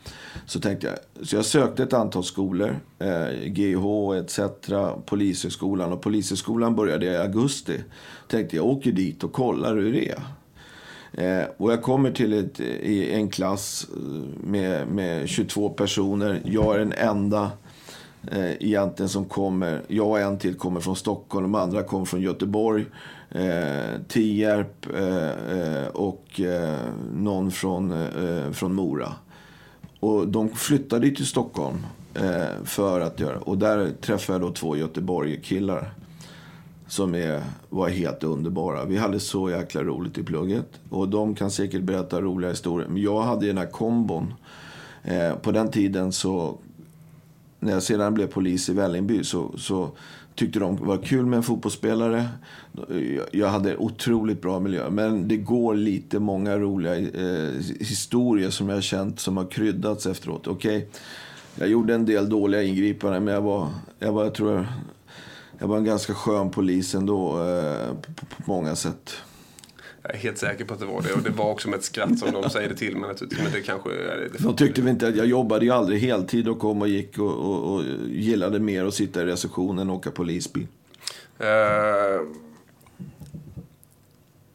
[0.46, 2.80] Så tänkte jag, så jag sökte ett antal skolor.
[3.00, 4.40] Eh, GH etc.
[5.06, 5.94] Polishögskolan.
[5.94, 7.84] Och Polishögskolan började i augusti.
[8.28, 10.22] Tänkte jag åker dit och kollar hur det är.
[11.14, 16.42] Eh, och jag kommer till ett, i en klass eh, med, med 22 personer.
[16.46, 17.52] Jag är den enda
[18.32, 19.82] eh, egentligen som kommer.
[19.88, 21.44] Jag och en till kommer från Stockholm.
[21.44, 22.86] De andra kommer från Göteborg,
[23.30, 26.80] eh, Tierp eh, eh och eh,
[27.14, 29.14] någon från, eh, från Mora.
[30.00, 33.40] Och de flyttade till Stockholm eh, för att göra.
[33.40, 35.94] Och där träffade jag då två Göteborg-killar
[36.88, 38.86] som är, var helt underbara.
[38.86, 40.80] Vi hade så jäkla roligt i plugget.
[40.90, 42.88] Och de kan säkert berätta roliga historier.
[42.90, 44.34] Men jag hade ju den här kombon.
[45.04, 46.58] Eh, på den tiden så,
[47.60, 49.92] när jag sedan blev polis i Vällingby så, så
[50.36, 52.28] tyckte de var kul med en fotbollsspelare.
[53.32, 54.90] Jag, hade otroligt bra miljö.
[54.90, 60.06] Men det går lite många roliga eh, historier som jag har känt som har kryddats
[60.06, 60.48] efteråt.
[60.48, 60.90] Okej,
[61.56, 64.66] jag gjorde en del dåliga ingripanden men jag var, jag var, jag tror jag,
[65.60, 69.12] jag var en ganska skön polis ändå eh, på, på många sätt.
[70.08, 71.14] Jag är helt säker på att det var det.
[71.14, 73.44] Och det var också med ett skratt som de säger det till mig naturligtvis.
[73.44, 73.90] Men det kanske...
[73.90, 77.20] Det De tyckte väl inte att jag jobbade ju aldrig heltid och kom och gick
[77.20, 80.68] och, och, och gillade mer att sitta i receptionen än åka polisbil.
[81.40, 81.48] Eh,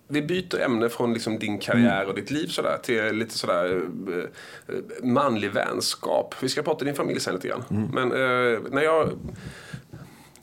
[0.08, 4.74] vi byter ämne från liksom din karriär och ditt liv sådär, till lite sådär eh,
[4.74, 6.34] eh, manlig vänskap.
[6.40, 7.88] Vi ska prata din familj sen lite grann.
[7.92, 9.10] Men eh, när jag...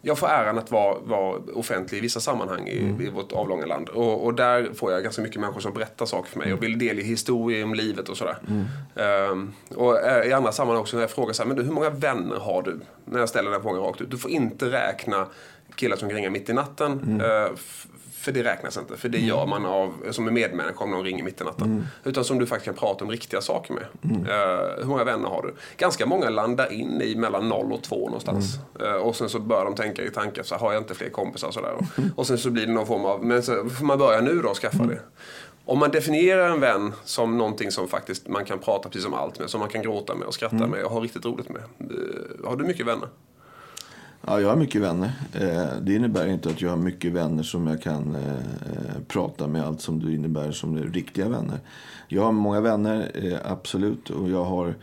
[0.02, 3.02] jag får äran att vara, vara offentlig i vissa sammanhang i, mm.
[3.02, 3.90] i vårt avlånga land.
[3.90, 6.80] Och, och, där får jag ganska mycket människor som berättar saker för mig och vill
[6.80, 8.38] delge historier om livet och sådär.
[8.48, 9.32] Mm.
[9.32, 11.90] Um, och i andra sammanhang också när jag frågar så här, men du, hur många
[11.90, 12.80] vänner har du?
[13.06, 14.12] När jag ställer den frågan rakt ut.
[14.12, 15.28] Du får inte räkna
[15.76, 16.92] killar som ringer mitt i natten.
[16.92, 17.22] Mm.
[17.22, 17.58] Uh,
[18.30, 18.98] för det räknas inte.
[18.98, 19.30] För det mm.
[19.30, 21.68] gör man av, som en medmänniska om någon ringer mitt i natten.
[21.68, 21.84] Mm.
[22.04, 23.84] Utan som du faktiskt kan prata om riktiga saker med.
[24.04, 24.22] Mm.
[24.22, 25.54] Uh, hur många vänner har du?
[25.78, 28.60] Ganska många landar in i mellan 0 och 2 någonstans.
[28.82, 31.52] Uh, och sen så börjar de tänka i tankar, så har jag inte fler kompisar?
[31.52, 31.74] Sådär.
[31.74, 32.10] Och, mm.
[32.16, 34.50] och sen så blir det någon form av, men så får man börja nu då
[34.50, 34.90] och skaffa mm.
[34.90, 35.02] det.
[35.66, 39.40] Om man definierar en vän som någonting som faktiskt man kan prata precis om allt
[39.40, 41.62] med, som man kan gråta med och skratta med och ha riktigt roligt med.
[41.92, 43.08] Uh, har du mycket vänner?
[44.26, 45.12] Ja, jag har mycket vänner.
[45.34, 49.64] Eh, det innebär inte att jag har mycket vänner som jag kan eh, prata med
[49.64, 51.60] allt som det innebär som riktiga vänner.
[52.08, 54.10] Jag har många vänner, eh, absolut.
[54.10, 54.76] Och jag, har,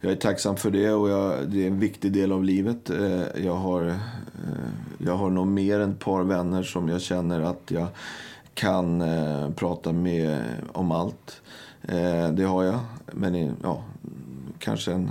[0.00, 2.90] jag är tacksam för det och jag, det är en viktig del av livet.
[2.90, 3.96] Eh, jag har, eh,
[4.98, 7.86] jag har nog mer än ett par vänner som jag känner att jag
[8.54, 10.38] kan eh, prata med
[10.72, 11.40] om allt.
[12.32, 12.78] Det har jag.
[13.12, 13.82] Men ja,
[14.58, 15.10] kanske en,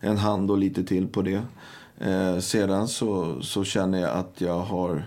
[0.00, 1.42] en hand och lite till på det.
[2.02, 5.02] Eh, sedan så, så känner jag att jag har Eh,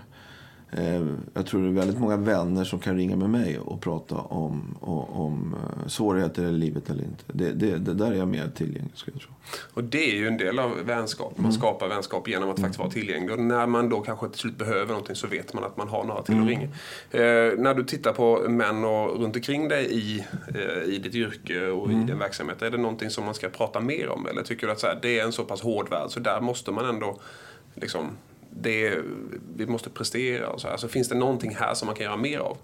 [1.33, 4.77] jag tror det är väldigt många vänner som kan ringa med mig och prata om,
[4.81, 7.23] om, eh, svårigheter i livet eller inte.
[7.27, 9.31] Det, det, det, där är jag mer tillgänglig, skulle jag tro.
[9.73, 11.33] Och det är ju en del av vänskap.
[11.35, 11.51] Man mm.
[11.51, 12.67] skapar vänskap genom att mm.
[12.67, 13.31] faktiskt vara tillgänglig.
[13.31, 16.03] Och när man då kanske till slut behöver någonting så vet man att man har
[16.03, 16.43] några till mm.
[16.43, 16.67] att ringa.
[17.11, 21.67] Eh, när du tittar på män och runt omkring dig i, eh, i ditt yrke
[21.67, 22.01] och mm.
[22.01, 22.61] i din verksamhet.
[22.61, 24.27] Är det någonting som man ska prata mer om?
[24.27, 26.41] Eller tycker du att så här, det är en så pass hård värld så där
[26.41, 27.19] måste man ändå
[27.75, 28.09] liksom
[28.61, 28.97] det,
[29.55, 30.67] vi måste prestera och så.
[30.67, 32.57] Alltså, finns det någonting här som man kan göra mer av?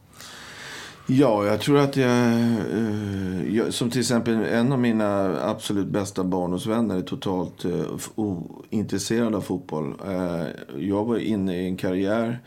[1.08, 6.24] Ja, jag tror att jag, eh, jag, Som till exempel en av mina absolut bästa
[6.24, 9.94] barndomsvänner är totalt eh, ointresserad av fotboll.
[10.06, 10.46] Eh,
[10.78, 12.40] jag var inne i en karriär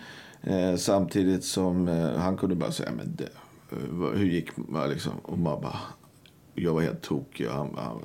[0.43, 3.29] eh, samtidigt som han kunde bara säga men det,
[4.15, 4.87] hur gick det?
[4.87, 5.13] Liksom?
[5.23, 5.81] Och man bara,
[6.55, 7.47] jag var helt tokig.
[7.49, 8.01] Han, han,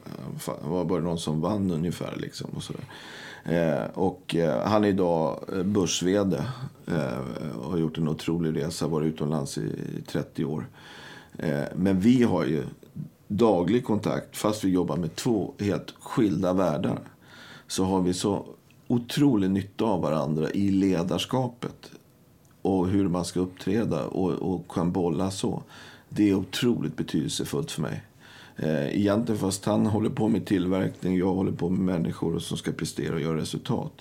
[0.45, 2.15] han, var bara någon som vann ungefär.
[2.17, 2.84] Liksom, och sådär.
[3.43, 6.43] Eh, och eh, han är idag eh, börs-VD,
[7.58, 9.71] och har gjort en otrolig resa, varit utomlands i,
[10.08, 10.67] 30 år.
[11.75, 12.63] Men vi har ju
[13.28, 16.99] daglig kontakt, fast vi jobbar med två helt skilda världar.
[17.67, 18.45] Så har vi så
[18.88, 21.91] otrolig nytta av varandra i ledarskapet
[22.62, 25.63] och hur man ska uppträda och, och kan bolla så.
[26.10, 28.04] Det är otroligt betydelsefullt för mig.
[28.62, 32.72] Eh, egentligen fast han håller på med tillverkning, jag håller på med människor som ska
[32.72, 33.93] prestera och göra resultat.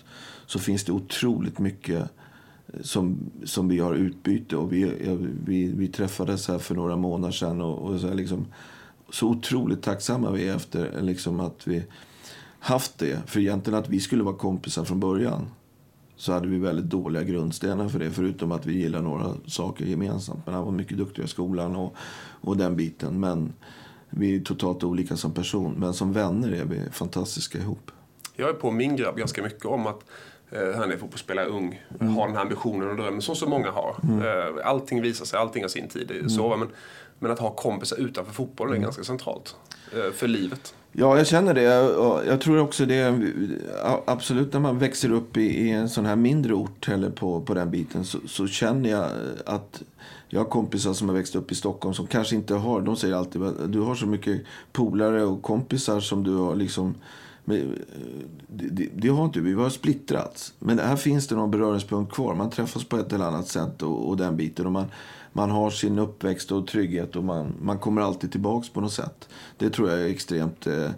[0.46, 2.10] Så finns det otroligt mycket
[2.66, 4.56] eh, som, som vi har utbyte.
[4.56, 4.92] Och vi,
[5.44, 8.46] vi, vi träffades här för några månader sedan och, och så, liksom,
[9.10, 11.84] så otroligt tacksamma vi är efter eh, liksom, att vi
[12.58, 13.22] haft det.
[13.26, 15.46] För egentligen att vi skulle vara kompisar från början
[16.16, 18.10] så hade vi väldigt dåliga grundstenar för det.
[18.10, 20.46] Förutom att vi gillar några saker gemensamt.
[20.46, 21.94] Men han var mycket duktig i skolan och,
[22.40, 23.20] och den biten.
[23.20, 23.52] Men
[24.10, 27.90] vi är totalt olika som person, men som vänner är vi fantastiska ihop.
[28.36, 30.04] Jag är på min grabb ganska mycket om att
[30.50, 32.14] eh, han är fotbollsspelare ung, mm.
[32.14, 33.96] har den här ambitionen och drömmen som så många har.
[34.02, 34.22] Mm.
[34.22, 36.10] Eh, allting visar sig, allting har sin tid.
[36.10, 36.28] Mm.
[36.28, 36.68] Så, men,
[37.18, 38.84] men att ha kompisar utanför fotbollen är mm.
[38.84, 39.56] ganska centralt
[39.92, 40.74] eh, för livet.
[40.92, 41.62] Ja, jag känner det.
[42.26, 43.22] Jag tror också det.
[44.04, 47.70] Absolut när man växer upp i, en sån här mindre ort eller på, på den
[47.70, 49.10] biten så, så känner jag
[49.46, 49.82] att
[50.28, 53.14] jag har kompisar som har växt upp i Stockholm som kanske inte har, de säger
[53.14, 56.94] alltid du har så mycket polare och kompisar som du har liksom
[57.48, 57.64] men, eh,
[58.48, 59.54] det, det, har inte vi.
[59.54, 60.54] Vi har splittrats.
[60.58, 62.34] Men här finns det någon beröringspunkt kvar.
[62.34, 64.66] Man träffas på ett eller annat sätt och, och den biten.
[64.66, 64.84] Och man,
[65.32, 69.28] man har sin uppväxt och trygghet och man, man kommer alltid tillbaks på något sätt.
[69.56, 70.90] Det tror jag är extremt eh,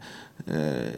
[0.47, 0.91] eh,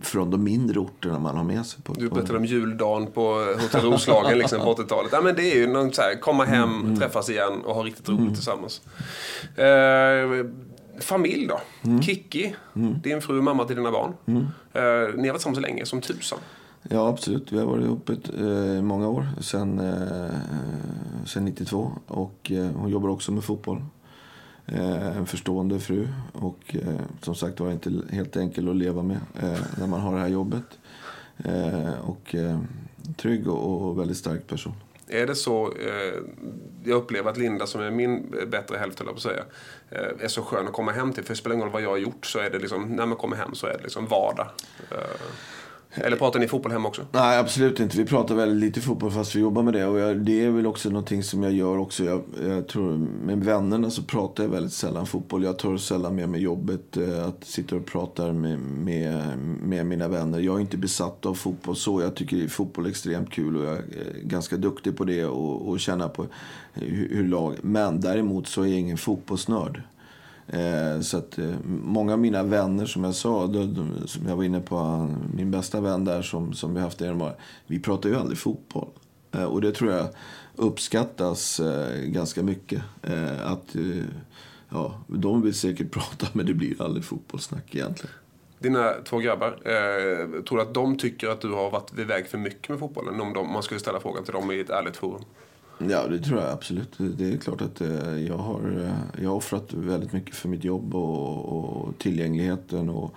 [0.00, 1.82] från de mindre orterna man har med sig.
[1.82, 5.12] På, du berättade om juldagen på Hotell Roslagen liksom på 80-talet.
[5.12, 6.98] Ja, men det är ju någon så här, komma hem, mm, mm.
[6.98, 8.34] träffas igen och ha riktigt roligt mm.
[8.34, 8.80] tillsammans.
[9.56, 10.46] Eh,
[11.00, 11.60] familj då?
[11.82, 12.02] Mm.
[12.02, 13.00] Kikki, mm.
[13.02, 14.14] din fru och mamma till dina barn.
[14.26, 14.42] Mm.
[14.72, 16.38] Eh, ni har varit tillsammans länge, som tusan.
[16.88, 17.52] Ja, absolut.
[17.52, 20.36] Vi har varit ihop ett, eh, många år, sen, eh,
[21.26, 21.92] sen 92.
[22.06, 23.82] Och eh, hon jobbar också med fotboll.
[24.66, 29.20] Eh, en förstående fru och eh, som sagt var inte helt enkel att leva med
[29.42, 30.64] eh, när man har det här jobbet.
[31.44, 32.58] Eh, och eh,
[33.16, 34.74] trygg och, och väldigt stark person.
[35.08, 36.22] Är det så, eh,
[36.84, 39.44] jag upplever att Linda som är min bättre hälft, på att säga,
[40.20, 41.24] är så skön att komma hem till.
[41.24, 43.18] För det spelar ingen roll vad jag har gjort så är det liksom, när man
[43.18, 44.46] kommer hem så är det liksom vardag.
[45.94, 47.06] Eller pratar ni fotboll hemma också?
[47.12, 47.96] Nej, absolut inte.
[47.96, 49.86] Vi pratar väldigt lite fotboll fast vi jobbar med det.
[49.86, 52.04] Och jag, det är väl också någonting som jag gör också.
[52.04, 55.44] Jag, jag, tror, med vännerna så pratar jag väldigt sällan fotboll.
[55.44, 60.08] Jag tar sällan med mig jobbet eh, att sitta och prata med, med, med, mina
[60.08, 60.40] vänner.
[60.40, 62.00] Jag är inte besatt av fotboll så.
[62.00, 65.68] Jag tycker fotboll är extremt kul och jag är eh, ganska duktig på det och,
[65.68, 66.26] och känna på
[66.72, 67.54] hur, hur lag.
[67.62, 69.82] Men däremot så är jag ingen fotbollsnörd.
[70.52, 74.36] Eh, så att eh, många av mina vänner, som jag sa, de, de, som jag
[74.36, 77.36] var inne på, eh, min bästa vän där som, som vi haft i år,
[77.66, 78.88] vi pratar ju aldrig fotboll.
[79.32, 80.06] Eh, och det tror jag
[80.56, 82.82] uppskattas eh, ganska mycket.
[83.02, 84.04] Eh, att, eh,
[84.68, 88.14] ja, de vill säkert prata, men det blir aldrig fotbollssnack egentligen.
[88.58, 92.38] Dina två grabbar, eh, tror du att de tycker att du har varit iväg för
[92.38, 93.20] mycket med fotbollen?
[93.20, 95.24] Om de, man skulle ställa frågan till dem i ett ärligt forum.
[95.78, 96.94] Ja, det tror jag absolut.
[96.98, 100.64] Det är klart att eh, jag har, eh, jag har offrat väldigt mycket för mitt
[100.64, 102.88] jobb och, och tillgängligheten.
[102.88, 103.14] Och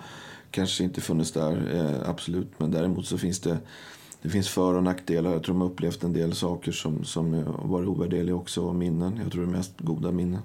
[0.50, 2.48] kanske inte funnits där, eh, absolut.
[2.56, 3.58] Men däremot så finns det,
[4.22, 5.32] det finns för och nackdelar.
[5.32, 8.62] Jag tror de har upplevt en del saker som, som varit ovärderliga också.
[8.62, 9.20] Och minnen.
[9.22, 10.42] Jag tror det är mest goda minnen.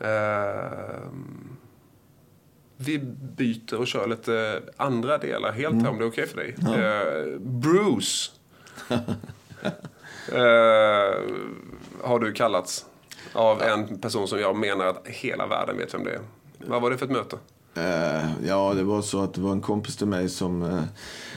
[0.00, 1.10] Uh,
[2.76, 2.98] vi
[3.36, 5.86] byter och kör lite andra delar helt mm.
[5.86, 6.54] om det är okej okay för dig.
[6.58, 7.24] Ja.
[7.24, 8.30] Uh, Bruce.
[10.32, 11.14] Eh,
[12.02, 12.86] har du kallats
[13.32, 16.20] av en person som jag menar att hela världen vet vem det är.
[16.58, 17.36] Vad var det för ett möte?
[17.78, 20.62] Uh, ja, det var så att det var en kompis till mig som...
[20.62, 20.82] Uh,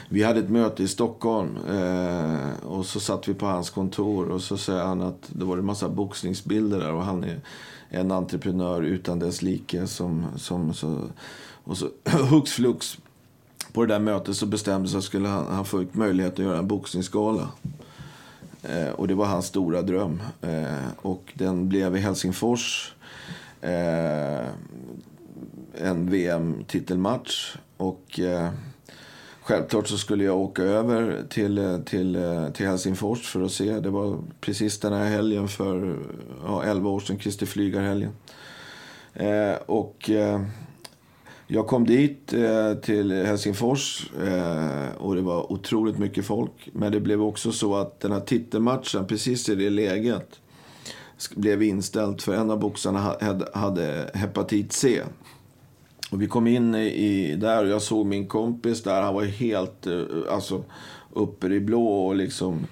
[0.08, 4.42] vi hade ett möte i Stockholm uh, och så satt vi på hans kontor och
[4.42, 7.40] så säger han att det var en massa boxningsbilder där och han är
[7.88, 10.26] en entreprenör utan dess like som...
[10.36, 10.98] som så,
[11.64, 11.88] och så
[12.30, 12.98] hux flux
[13.72, 16.58] på det där mötet så bestämde sig att skulle han, han få möjlighet att göra
[16.58, 17.48] en boxningsgala.
[18.62, 20.22] Eh, och det var hans stora dröm.
[20.40, 22.94] Eh, och den blev i Helsingfors.
[23.60, 24.46] Eh,
[25.74, 27.56] en VM-titelmatch.
[27.76, 28.48] Och eh,
[29.42, 33.80] självklart så skulle jag åka över till, eh, till, eh, till Helsingfors för att se.
[33.80, 35.98] Det var precis den här helgen för
[36.44, 38.12] ja, 11 år sedan, Kristi Flygarhelgen.
[39.14, 40.10] Eh, och
[41.52, 46.68] jag kom dit eh, till Helsingfors eh, och det var otroligt mycket folk.
[46.72, 50.40] Men det blev också så att den här titelmatchen, precis i det läget,
[51.36, 53.16] blev inställd för en av boxarna
[53.54, 55.02] hade hepatit C.
[56.10, 59.02] Och vi kom in i, där och jag såg min kompis där.
[59.02, 60.64] Han var helt eh, alltså,
[61.12, 62.66] uppe i blå och liksom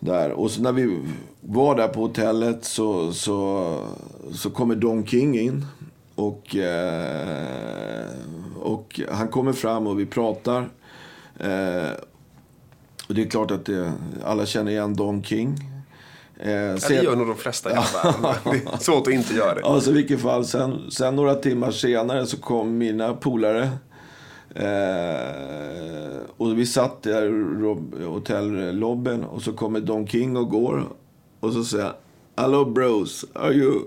[0.00, 0.30] där.
[0.30, 0.98] Och så när vi
[1.40, 3.78] var där på hotellet så, så,
[4.32, 5.66] så kommer Don King in.
[6.14, 8.08] Och, eh,
[8.60, 10.68] och han kommer fram och vi pratar.
[11.38, 11.90] Eh,
[13.08, 13.92] och det är klart att det,
[14.24, 15.56] alla känner igen Don King.
[16.40, 17.74] Eh, ja, det gör nog de flesta i.
[18.44, 19.64] Det är svårt att inte göra det.
[19.64, 23.70] Alltså, i vilket fall, sen, sen några timmar senare så kom mina polare.
[24.54, 27.26] Eh, och vi satt där
[28.00, 30.84] i hotellobbyn och så kommer Don King och går.
[31.40, 31.94] Och så säger han,
[32.36, 33.80] Hello bros, are you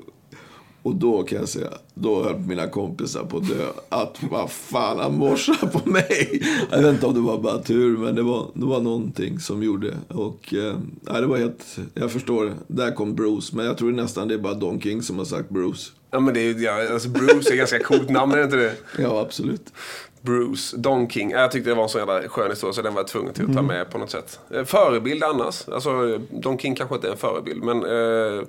[0.85, 3.65] och då kan jag säga, då höll mina kompisar på att dö.
[3.89, 6.43] Att vad fan, han morsade på mig.
[6.71, 9.63] Jag vet inte om det var bara tur, men det var, det var någonting som
[9.63, 9.93] gjorde.
[10.07, 13.55] Och eh, det var helt, jag förstår, där kom Bruce.
[13.55, 15.91] Men jag tror nästan det är bara Don King som har sagt Bruce.
[16.11, 18.73] Ja men det är ja, alltså Bruce är ganska coolt namn, är det inte det?
[18.97, 19.73] Ja, absolut.
[20.21, 21.31] Bruce, Don King.
[21.31, 23.43] Jag tyckte det var en så jävla skön historia så den var jag tvungen till
[23.43, 23.65] att ta mm.
[23.65, 24.39] med på något sätt.
[24.51, 25.69] Eh, förebild annars.
[25.69, 28.43] Alltså, Don King kanske inte är en förebild men eh,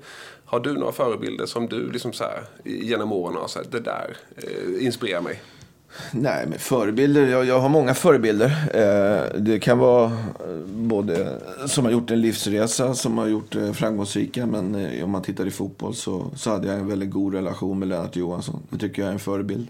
[0.46, 4.16] har du några förebilder som du liksom så här, genom åren har sagt, det där
[4.36, 5.42] eh, inspirerar mig?
[6.12, 8.46] Nej, men förebilder, jag, jag har många förebilder.
[8.74, 13.72] Eh, det kan vara eh, både som har gjort en livsresa, som har gjort eh,
[13.72, 14.46] framgångsrika.
[14.46, 17.78] Men eh, om man tittar i fotboll så, så hade jag en väldigt god relation
[17.78, 18.62] med Lennart Johansson.
[18.70, 19.68] Det tycker jag är en förebild.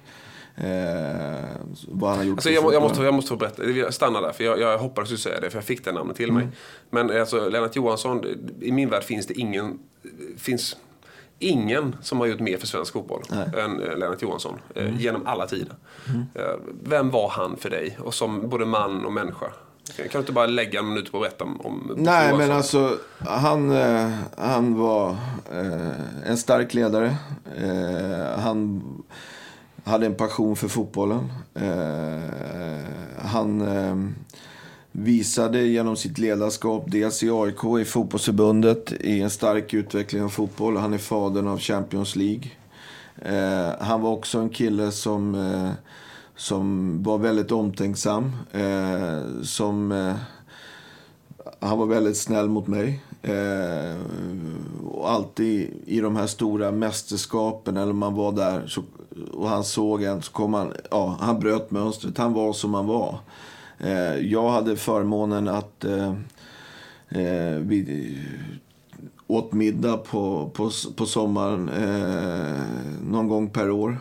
[0.56, 1.44] Eh,
[1.88, 4.32] vad han har gjort alltså, jag, jag, måste, jag måste få berätta, jag stannar där,
[4.32, 6.42] för jag, jag hoppades du säga det, för jag fick det namnet till mm.
[6.42, 6.56] mig.
[6.90, 8.24] Men alltså, Lennart Johansson,
[8.60, 9.78] i min värld finns det ingen,
[10.36, 10.76] finns
[11.38, 13.64] ingen som har gjort mer för svensk fotboll Nej.
[13.64, 14.98] än eh, Lennart Johansson, eh, mm.
[14.98, 15.74] genom alla tider.
[16.08, 16.26] Mm.
[16.34, 19.46] Eh, vem var han för dig, och som både man och människa?
[19.96, 22.38] Kan du inte bara lägga en minut på att berätta om Nej, Johansson?
[22.38, 23.70] men alltså han,
[24.36, 25.16] han var
[26.26, 27.16] en stark ledare.
[28.38, 28.82] han
[29.86, 31.32] hade en passion för fotbollen.
[31.54, 32.84] Eh,
[33.18, 33.96] han eh,
[34.92, 40.76] visade genom sitt ledarskap, dels i AIK, i fotbollsförbundet, i en stark utveckling av fotboll.
[40.76, 42.50] Han är fadern av Champions League.
[43.22, 45.70] Eh, han var också en kille som, eh,
[46.36, 48.32] som var väldigt omtänksam.
[48.52, 50.14] Eh, som, eh,
[51.60, 53.02] han var väldigt snäll mot mig.
[53.26, 53.96] Eh,
[54.86, 58.82] och alltid i de här stora mästerskapen, eller man var där så,
[59.32, 62.18] och han såg en, så kom han, ja, han bröt mönstret.
[62.18, 63.18] Han var som han var.
[63.78, 66.14] Eh, jag hade förmånen att eh,
[67.08, 68.18] eh, vi
[69.26, 72.60] åt middag på, på, på sommaren eh,
[73.10, 73.98] någon gång per år.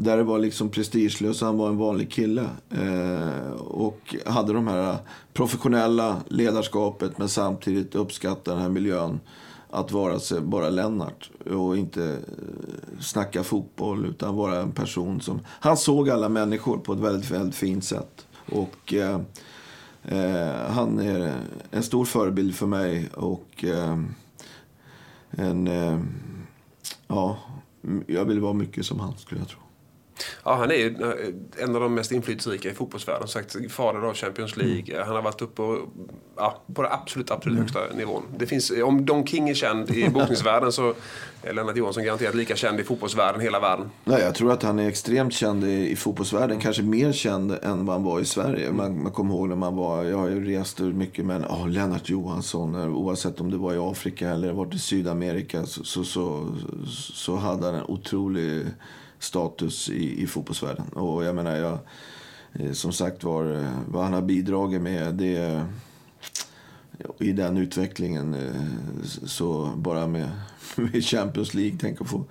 [0.00, 2.46] Där det var liksom prestigelöst, han var en vanlig kille.
[2.70, 4.96] Eh, och hade de här
[5.32, 9.20] professionella ledarskapet men samtidigt uppskattade den här miljön.
[9.70, 15.40] Att vara sig bara Lennart och inte eh, snacka fotboll utan vara en person som...
[15.46, 18.26] Han såg alla människor på ett väldigt, väldigt fint sätt.
[18.52, 19.20] Och eh,
[20.02, 21.34] eh, han är
[21.70, 23.98] en stor förebild för mig och eh,
[25.30, 25.66] en...
[25.66, 26.00] Eh,
[27.08, 27.38] ja,
[28.06, 29.67] jag vill vara mycket som han skulle jag tro.
[30.44, 33.28] Ja, han är ju eh, en av de mest inflytelserika i fotbollsvärlden.
[33.28, 34.94] Sagt, fader av Champions League.
[34.94, 35.06] Mm.
[35.06, 35.88] Han har varit uppe på,
[36.36, 37.62] ja, på den absolut, absolut mm.
[37.62, 38.22] högsta nivån.
[38.38, 40.94] Det finns, om Don King är känd i boxningsvärlden så
[41.42, 43.90] är Lennart Johansson garanterat lika känd i fotbollsvärlden, hela världen.
[44.04, 46.50] Nej, jag tror att han är extremt känd i, i fotbollsvärlden.
[46.50, 46.60] Mm.
[46.60, 48.72] Kanske mer känd än vad han var i Sverige.
[48.72, 52.08] Man, man kommer ihåg när man var, jag har ju rest mycket med oh, Lennart
[52.08, 52.74] Johansson.
[52.74, 56.54] Eh, oavsett om det var i Afrika eller varit i Sydamerika så, så, så,
[57.12, 58.66] så hade han en otrolig
[59.18, 60.88] status i, i fotbollsvärlden.
[60.88, 61.78] Och jag menar, jag,
[62.52, 65.64] eh, som sagt var, eh, vad han har bidragit med det
[67.18, 68.34] i den utvecklingen.
[68.34, 68.62] Eh,
[69.24, 70.30] så bara med,
[70.76, 72.24] med Champions League, tänk att få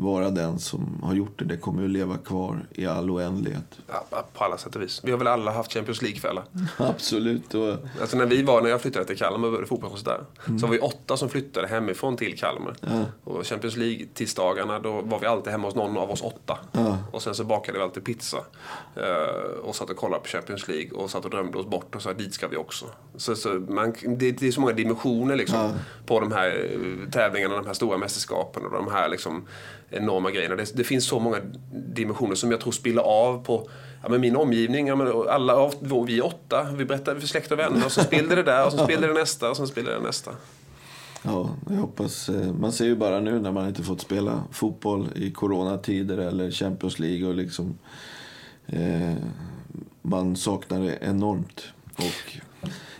[0.00, 1.44] vara den som har gjort det.
[1.44, 3.78] Det kommer att leva kvar i all oändlighet.
[3.86, 5.00] Ja, på alla sätt och vis.
[5.04, 6.44] Vi har väl alla haft Champions League-kvällar?
[6.76, 7.54] Absolut.
[7.54, 7.76] Och...
[8.00, 10.20] Alltså när vi var, när jag flyttade till Kalmar och började fotboll där.
[10.46, 10.58] Mm.
[10.58, 12.74] Så var vi åtta som flyttade hemifrån till Kalmar.
[12.80, 13.04] Ja.
[13.24, 16.58] Och Champions League-tisdagarna, då var vi alltid hemma hos någon av oss åtta.
[16.72, 16.98] Ja.
[17.12, 18.38] Och sen så bakade vi alltid pizza.
[18.96, 22.02] Uh, och satt och kollade på Champions League och satt och drömde oss bort och
[22.02, 22.86] sa dit ska vi också.
[23.16, 25.72] Så, så man, det, det är så många dimensioner liksom
[26.06, 29.46] på de här eh, tävlingarna, de här stora mästerskapen och de här liksom
[29.90, 30.56] enorma grejerna.
[30.56, 31.38] Det, det, finns så många
[31.72, 33.68] dimensioner som jag tror spiller av på
[34.02, 34.86] ja, men min omgivning.
[34.86, 35.70] Ja, men alla,
[36.06, 38.72] vi är åtta, vi berättar för släkt och vänner och så spillde det där och
[38.72, 40.30] så spillde det nästa och så spillde det nästa.
[41.22, 42.28] Ja, jag hoppas.
[42.28, 46.50] Eh, man ser ju bara nu när man inte fått spela fotboll i coronatider eller
[46.50, 47.78] Champions League och liksom
[48.66, 49.14] eh,
[50.02, 51.62] man saknar det enormt.
[51.96, 52.40] Och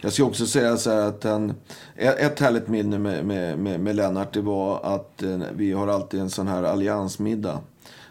[0.01, 1.55] jag ska också säga så här att han,
[1.97, 6.21] ett härligt minne med, med, med, med Lennart det var att eh, vi har alltid
[6.21, 7.61] en sån här alliansmiddag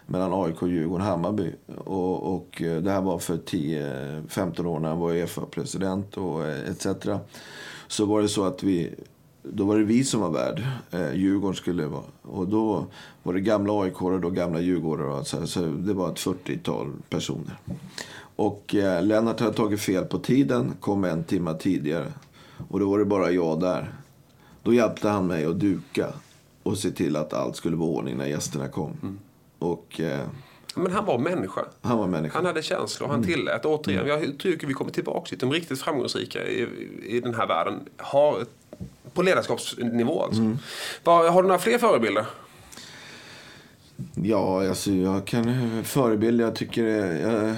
[0.06, 1.52] mellan AIK, Djurgården och Hammarby.
[1.84, 6.70] Och, och eh, det här var för 10-15 år när han var Uefa-president och eh,
[6.70, 6.86] etc.
[7.88, 8.94] Så var det så att vi
[9.42, 10.62] då var det vi som var värd.
[10.90, 12.02] Eh, Djurgården skulle vara.
[12.22, 12.86] Och då
[13.22, 15.24] var det gamla AIK och då gamla Djurgårdare.
[15.24, 17.56] Så, så det var ett 40-tal personer.
[18.40, 22.12] Och eh, Lennart hade tagit fel på tiden, kom en timme tidigare.
[22.68, 23.94] Och då var det bara jag där.
[24.62, 26.06] Då hjälpte han mig att duka
[26.62, 28.96] och se till att allt skulle vara ordning när gästerna kom.
[29.02, 29.18] Mm.
[29.58, 30.00] Och...
[30.00, 30.26] Eh,
[30.74, 31.60] men han var människa.
[31.80, 32.38] Han var människa.
[32.38, 33.08] Han hade känslor.
[33.08, 33.26] Han mm.
[33.26, 33.64] tillät.
[33.64, 36.68] Återigen, jag tycker vi kommer tillbaka till de riktigt framgångsrika i,
[37.06, 37.80] i den här världen.
[37.96, 38.44] Har,
[39.14, 40.40] på ledarskapsnivå alltså.
[40.40, 40.58] Mm.
[41.04, 42.26] Var, har du några fler förebilder?
[44.14, 46.44] Ja, alltså jag kan förebilder.
[46.44, 46.84] Jag tycker...
[47.14, 47.56] Jag,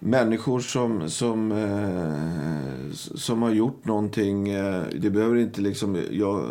[0.00, 4.48] människor som, som, eh, som har gjort någonting.
[4.48, 6.02] Eh, det behöver inte liksom...
[6.10, 6.50] Jag,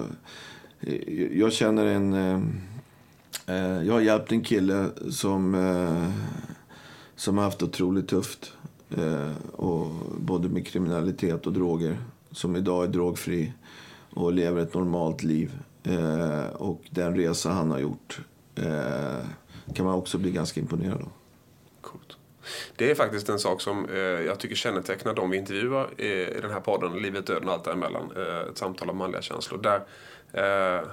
[0.80, 2.14] eh, jag känner en...
[2.14, 2.42] Eh,
[3.48, 6.10] eh, jag har hjälpt en kille som, eh,
[7.16, 8.54] som har haft otroligt tufft.
[8.98, 9.88] Eh, och
[10.20, 11.98] både med kriminalitet och droger.
[12.32, 13.54] Som idag är drogfri
[14.14, 15.60] och lever ett normalt liv.
[15.84, 18.20] Eh, och den resa han har gjort
[19.74, 21.12] kan man också bli ganska imponerad av.
[22.76, 26.42] Det är faktiskt en sak som eh, jag tycker kännetecknar de vi intervjuar i, i
[26.42, 28.12] den här podden, Livet, döden och allt däremellan.
[28.18, 29.60] Eh, ett samtal om manliga känslor.
[29.62, 29.82] Där
[30.34, 30.88] eh,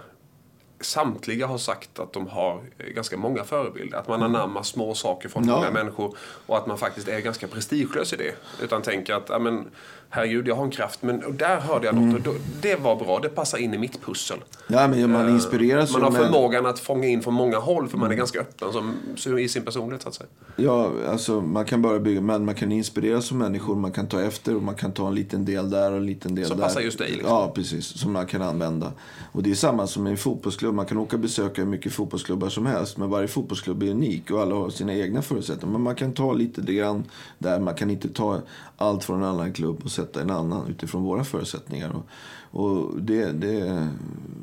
[0.81, 2.63] samtliga har sagt att de har
[2.95, 3.99] ganska många förebilder.
[3.99, 4.35] Att man mm.
[4.35, 5.55] anammar små saker från ja.
[5.55, 8.35] många människor och att man faktiskt är ganska prestigelös i det.
[8.63, 9.71] Utan tänker att, ja, men,
[10.15, 11.03] herregud, jag har en kraft.
[11.03, 12.31] Men där hörde jag något mm.
[12.31, 13.19] och det var bra.
[13.19, 14.39] Det passar in i mitt pussel.
[14.67, 17.99] Ja, men man eh, inspireras Man har förmågan att fånga in från många håll för
[17.99, 18.19] man är mm.
[18.19, 18.73] ganska öppen
[19.17, 20.29] som, i sin personlighet så att säga.
[20.57, 23.77] Ja, alltså man kan bara bygga, men man kan inspireras som människor.
[23.77, 26.35] Man kan ta efter och man kan ta en liten del där och en liten
[26.35, 26.65] del som där.
[26.65, 27.29] Som passar just dig liksom.
[27.29, 27.87] Ja, precis.
[27.87, 28.93] Som man kan använda.
[29.33, 30.75] Och det är samma som i en fotbollsklubb.
[30.75, 32.97] Man kan åka och besöka hur mycket fotbollsklubbar som helst.
[32.97, 35.73] Men varje fotbollsklubb är unik och alla har sina egna förutsättningar.
[35.73, 37.05] Men man kan ta lite grann
[37.39, 37.61] där.
[37.61, 38.41] Man kan inte ta
[38.77, 41.93] allt från en annan klubb och sätta en annan utifrån våra förutsättningar.
[41.97, 42.07] Och,
[42.61, 43.89] och det, det,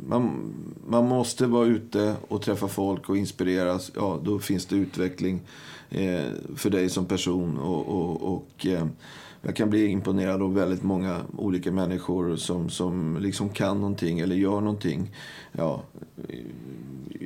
[0.08, 0.54] man,
[0.88, 3.92] man måste vara ute och träffa folk och inspireras.
[3.96, 5.42] Ja, då finns det utveckling
[5.90, 7.58] eh, för dig som person.
[7.58, 8.88] Och, och, och eh,
[9.42, 14.36] jag kan bli imponerad av väldigt många olika människor som, som liksom kan någonting eller
[14.36, 15.16] gör någonting.
[15.52, 15.84] Ja,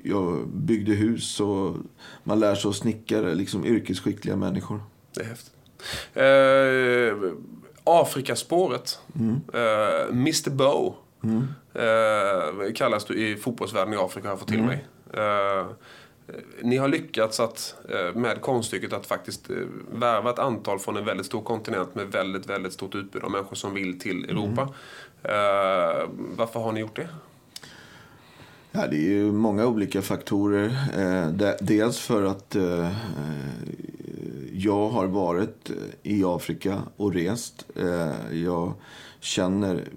[0.03, 1.75] jag byggde hus och
[2.23, 4.79] man lär sig att snickare, liksom yrkesskickliga människor.
[5.15, 5.53] Det är häftigt.
[6.13, 7.33] Eh,
[7.83, 8.99] Afrikaspåret.
[9.53, 10.95] Eh, Mr Bow.
[11.73, 14.85] Eh, kallas du i fotbollsvärlden i Afrika har jag fått till mig.
[15.13, 15.65] Eh,
[16.61, 17.75] ni har lyckats att,
[18.15, 19.49] med konststycket att faktiskt
[19.91, 23.55] värva ett antal från en väldigt stor kontinent med väldigt, väldigt stort utbud av människor
[23.55, 24.61] som vill till Europa.
[25.23, 26.07] Eh,
[26.37, 27.07] varför har ni gjort det?
[28.71, 30.77] Ja, det är ju många olika faktorer.
[31.31, 32.55] De- dels för att
[34.55, 37.65] jag har varit eh, i Afrika och rest.
[37.75, 38.73] Eh, jag
[39.19, 39.87] känner,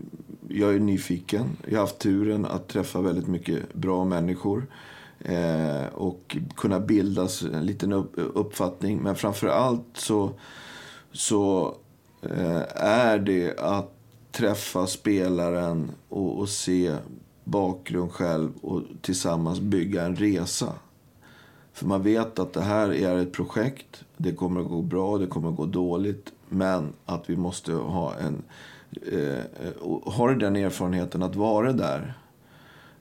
[0.48, 1.56] jag är nyfiken.
[1.64, 4.66] Jag har haft turen att träffa väldigt mycket bra människor.
[5.18, 8.98] Eh, och kunna bilda en liten uppfattning.
[8.98, 10.30] Men framför allt så,
[11.12, 11.76] så
[12.74, 13.92] är det att
[14.32, 16.96] träffa spelaren och, och se
[17.44, 20.72] bakgrund själv och tillsammans bygga en resa.
[21.76, 24.04] För man vet att det här är ett projekt.
[24.16, 26.32] Det kommer att gå bra, det kommer att gå dåligt.
[26.48, 28.42] Men att vi måste ha en...
[29.12, 29.44] Eh,
[30.04, 32.14] har den erfarenheten att vara där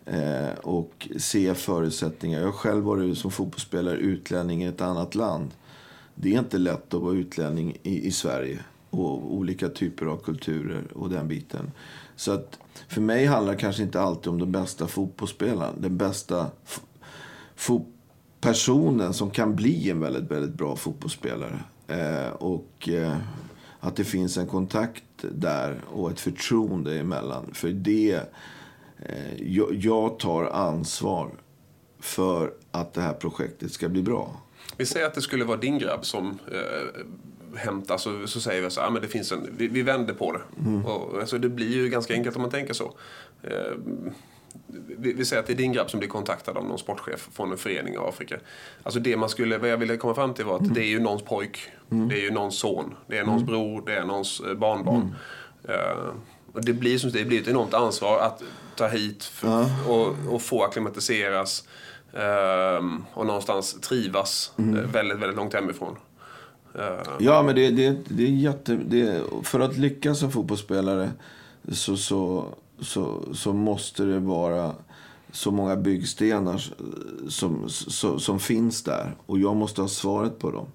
[0.05, 2.39] eh, och se förutsättningar.
[2.39, 5.51] Jag har själv varit som fotbollsspelare utlänning i ett annat land.
[6.15, 8.59] Det är inte lätt att vara utlänning i, i Sverige
[8.89, 11.71] och olika typer av kulturer och den biten.
[12.15, 15.75] Så att för mig handlar det kanske inte alltid om den bästa fotbollsspelaren.
[15.81, 16.47] Den bästa
[17.55, 17.85] fo-
[18.45, 21.59] personen som kan bli en väldigt, väldigt bra fotbollsspelare.
[21.87, 23.17] Eh, och eh,
[23.79, 27.49] att det finns en kontakt där och ett förtroende emellan.
[27.53, 28.13] För det,
[28.99, 31.31] eh, jag, jag tar ansvar
[31.99, 34.41] för att det här projektet ska bli bra.
[34.77, 37.05] Vi säger att det skulle vara din grabb som eh,
[37.59, 40.31] hämtas så, så säger vi så ah, men det finns en, vi, vi vänder på
[40.31, 40.41] det.
[40.89, 42.93] Och, alltså, det blir ju ganska enkelt om man tänker så.
[43.43, 43.71] Eh,
[44.97, 47.51] vi, vi säger att det är din grabb som blir kontaktad av någon sportchef från
[47.51, 48.37] en förening i Afrika.
[48.83, 50.99] Alltså det man skulle, vad jag ville komma fram till var att det är ju
[50.99, 54.53] någons pojk, det är ju någons son, det är någons bror, det är någons eh,
[54.53, 55.15] barnbarn.
[55.67, 56.13] Eh,
[56.53, 58.43] och det blir som det blir ett enormt ansvar att
[58.75, 61.67] ta hit för, och, och få akklimatiseras
[62.13, 65.95] ehm, och någonstans trivas eh, väldigt, väldigt långt hemifrån.
[67.19, 68.75] Ja, men det, det, det är jätte...
[68.75, 71.11] Det, för att lyckas som fotbollsspelare
[71.71, 72.45] så, så,
[72.79, 74.75] så, så måste det vara
[75.31, 76.63] så många byggstenar
[77.29, 79.15] som, som, som finns där.
[79.25, 80.67] Och jag måste ha svaret på dem.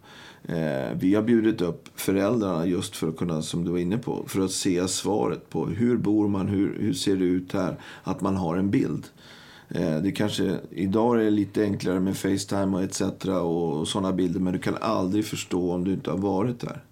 [0.45, 4.25] Eh, vi har bjudit upp föräldrarna just för att kunna, som du var inne på,
[4.27, 7.77] för att se svaret på hur bor man, hur, hur ser det ut här?
[8.03, 9.07] Att man har en bild.
[9.69, 13.01] Eh, Det kanske, idag är det lite enklare med Facetime och etc.
[13.25, 14.41] och, och sådana bilder.
[14.41, 16.83] Men du kan aldrig förstå om du inte har varit där.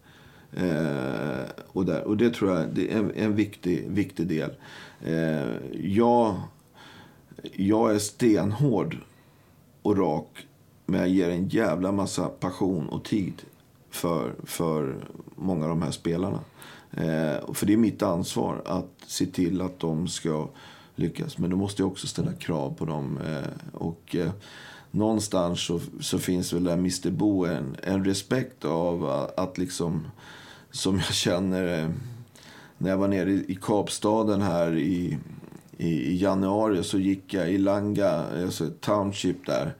[0.53, 4.51] Eh, och, där och det tror jag det är en, en viktig, viktig del.
[5.05, 6.37] Eh, jag,
[7.53, 8.97] jag är stenhård
[9.83, 10.47] och rak.
[10.87, 13.43] Men jag ger en jävla massa passion och tid
[13.91, 14.97] för, för
[15.35, 16.41] många av de här spelarna.
[16.91, 20.49] Eh, för det är mitt ansvar att se till att de ska
[20.95, 21.39] lyckas.
[21.39, 23.19] Men då måste jag också ställa krav på dem.
[23.27, 24.31] Eh, och eh,
[24.91, 30.07] någonstans så, så finns väl där Mr Bo en, en respekt av att, att liksom,
[30.71, 31.91] som jag känner eh,
[32.79, 35.19] när jag var nere i, Kapstaden här i,
[35.77, 39.75] i, i januari så gick jag i Langa, alltså ett township där.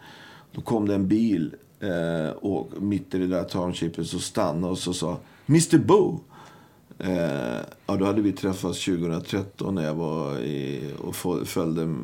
[0.53, 4.79] Då kom det en bil eh, och mitt i det där townshipet så stannade och
[4.79, 6.21] så sa Mr Bo.
[6.99, 11.95] Eh, ja, då hade vi träffats 2013 när jag var i, och följde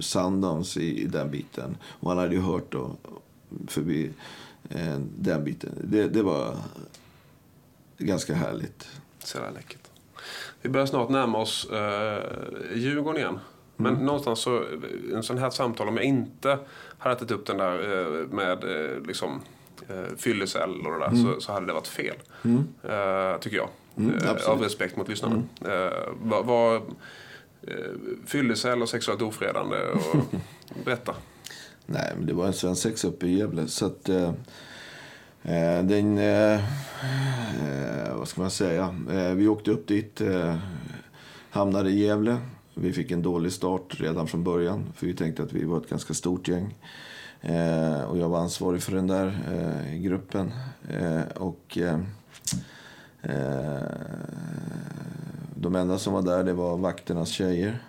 [0.00, 1.76] Sundance i, i den biten.
[1.84, 2.96] Och han hade ju hört då
[3.66, 4.10] förbi
[4.68, 5.70] eh, den biten.
[5.84, 6.56] Det, det var
[7.98, 8.88] ganska härligt.
[9.24, 9.81] Så jävla läckert.
[10.62, 12.22] Vi börjar snart närma oss eh,
[12.74, 13.38] Djurgården igen.
[13.76, 14.64] Men någonstans så,
[15.14, 16.58] en sån här samtal, om jag inte
[16.98, 19.40] hade ätit upp den där eh, med eh, liksom
[19.88, 22.16] eh, fyllecell och det där, så, så hade det varit fel.
[22.82, 23.68] Eh, tycker jag.
[23.96, 25.42] Mm, Eh, av respekt mot lyssnarna.
[25.64, 25.92] Eh,
[26.22, 26.74] vad, vad,
[27.62, 27.74] eh,
[28.26, 30.24] fyllecell och sexuellt ofredande och
[30.84, 31.14] berätta.
[31.86, 33.68] Nej, men det var en svensexa uppe i Gävle.
[33.68, 34.08] Så att...
[35.42, 36.18] Eh, den...
[36.18, 38.94] Eh, eh, vad ska man säga?
[39.10, 40.20] Eh, vi åkte upp dit.
[40.20, 40.56] Eh,
[41.50, 42.36] hamnade i Gävle.
[42.74, 44.92] Vi fick en dålig start redan från början.
[44.94, 46.74] För vi tänkte att vi var ett ganska stort gäng.
[47.40, 50.52] Eh, och jag var ansvarig för den där eh, gruppen.
[50.88, 51.78] Eh, och...
[51.78, 52.00] Eh,
[53.22, 53.82] eh,
[55.54, 57.82] de enda som var där det var vakternas tjejer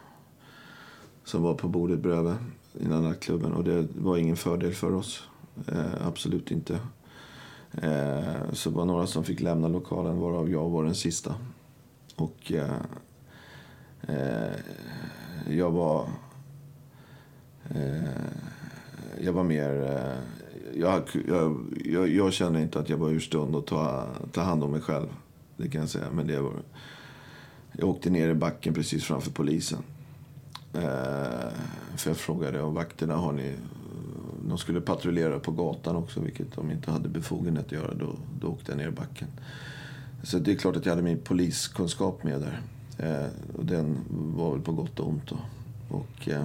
[1.24, 2.36] som var på bordet bredvid
[2.74, 3.54] i den här klubben.
[3.54, 5.24] Och det var ingen fördel för oss.
[5.68, 6.80] Eh, absolut inte.
[7.82, 11.36] Eh, så det var några som fick lämna lokalen, varav jag var den sista.
[12.16, 12.82] Och eh,
[14.02, 14.54] eh,
[15.50, 16.08] jag var...
[17.70, 18.04] Eh,
[19.22, 19.84] jag var mer...
[19.84, 20.34] Eh,
[20.80, 24.72] jag, jag, jag, jag inte att jag var ur stund att ta, ta hand om
[24.72, 25.08] mig själv.
[25.58, 26.12] Det kan jag säga.
[26.12, 26.54] Men det var,
[27.72, 29.80] jag åkte ner i backen precis framför polisen.
[30.74, 31.50] Eh,
[31.96, 33.56] för jag frågade om vakterna har ni...
[34.48, 37.94] De skulle patrullera på gatan också, vilket de inte hade befogenhet att göra.
[37.94, 39.28] Då, då åkte jag ner i backen.
[40.24, 42.62] Så det är klart att jag hade min poliskunskap med där.
[42.98, 45.38] Eh, och den var väl på gott och ont då.
[45.90, 46.44] Och eh,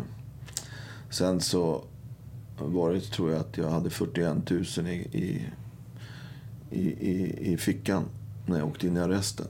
[1.10, 1.84] sen så
[2.58, 5.46] var det, tror jag, att jag hade 41 000 i,
[6.70, 8.04] i, i, i fickan
[8.46, 9.46] när jag åkte in i arresten.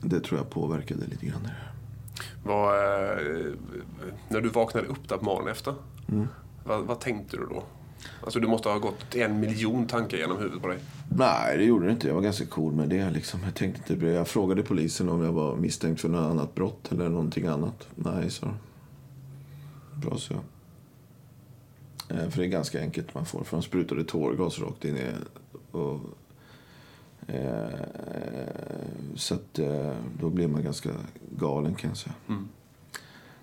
[0.00, 1.48] Det tror jag påverkade lite grann.
[2.44, 3.52] Vad, eh,
[4.28, 5.74] när du vaknade upp där på morgonen efter,
[6.08, 6.28] Mm.
[6.64, 7.62] Vad, vad tänkte du då?
[8.20, 10.78] Alltså du måste ha gått en miljon tankar genom huvudet på dig.
[11.16, 12.06] Nej, det gjorde det inte.
[12.08, 13.10] Jag var ganska cool med det.
[13.10, 13.40] Liksom.
[13.44, 17.08] Jag, tänkte inte, jag frågade polisen om jag var misstänkt för något annat brott eller
[17.08, 17.88] någonting annat.
[17.94, 18.46] Nej, så.
[19.94, 20.34] Bra, så.
[22.08, 23.44] Eh, För det är ganska enkelt man får.
[23.44, 25.10] För de sprutade tårgas rakt in i...
[25.70, 26.00] Och,
[27.26, 27.68] eh,
[29.14, 30.90] så att, eh, då blir man ganska
[31.38, 32.14] galen kan jag säga.
[32.28, 32.48] Mm.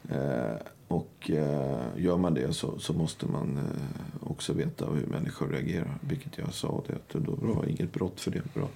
[0.09, 0.55] Eh,
[0.91, 5.97] och eh, gör man det så, så måste man eh, också veta hur människor reagerar.
[6.01, 8.53] Vilket jag sa, det, att då var inget brott för det.
[8.53, 8.67] Bra.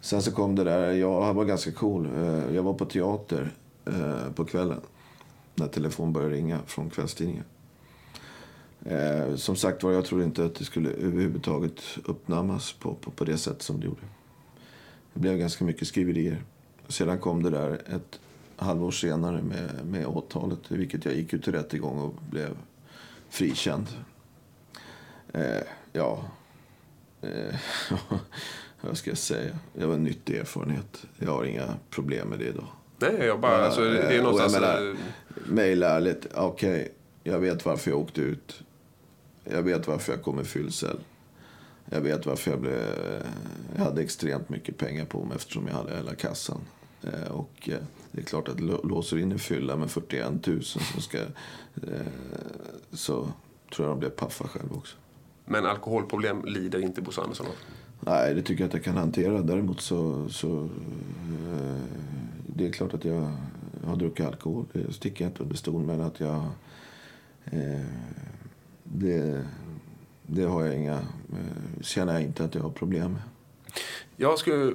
[0.00, 2.06] Sen så kom det där, jag var ganska cool.
[2.06, 3.52] Eh, jag var på teater
[3.84, 4.80] eh, på kvällen.
[5.54, 7.44] När telefon började ringa från kvällstidningen.
[8.84, 13.24] Eh, som sagt var, jag trodde inte att det skulle överhuvudtaget uppnammas på, på, på
[13.24, 14.02] det sätt som det gjorde.
[15.14, 16.42] Det blev ganska mycket skriverier.
[16.88, 18.20] Sedan kom det där ett
[18.60, 22.56] halvår senare med, med åtalet, vilket jag gick ut till rättegång och blev
[23.28, 23.86] frikänd.
[25.32, 26.24] Eh, ja,
[27.22, 27.54] eh,
[28.80, 29.58] vad ska jag säga?
[29.74, 31.04] Det var en nyttig erfarenhet.
[31.18, 32.66] Jag har inga problem med det idag.
[32.98, 34.52] Nej, jag bara, alltså, det är Eh, någonstans...
[34.54, 34.96] jag menar,
[35.46, 36.92] Mejla ärligt, okej,
[37.22, 38.62] jag vet varför jag åkte ut.
[39.44, 40.98] Jag vet varför jag kom i fyllcell.
[41.90, 42.82] Jag vet varför jag blev...
[43.76, 46.60] Jag hade extremt mycket pengar på mig eftersom jag hade hela kassan.
[47.02, 47.78] Eh, Och eh,
[48.12, 51.18] det är klart att lå- låser in en fylla med 41 000 som ska...
[51.18, 52.06] eh,
[52.92, 53.28] Så
[53.74, 54.96] tror jag de blir paffa själv också.
[55.44, 57.52] Men alkoholproblem lider inte Bosse Andersson av.
[58.00, 59.42] Nej, det tycker jag att jag kan hantera.
[59.42, 60.28] Däremot så...
[60.28, 60.58] så
[61.52, 61.80] eh,
[62.46, 63.32] det är klart att jag
[63.84, 64.64] har druckit alkohol.
[64.72, 66.00] Det sticker jag inte under stol med.
[66.00, 66.44] Att jag...
[67.44, 67.80] Eh,
[68.84, 69.44] det,
[70.26, 70.94] det har jag inga...
[70.98, 73.22] Eh, känner jag inte att jag har problem med.
[74.16, 74.74] Jag skulle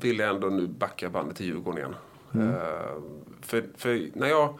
[0.00, 1.94] vilja ändå nu backa bandet till Djurgården igen.
[2.34, 3.02] Eh,
[3.42, 4.58] för, för när jag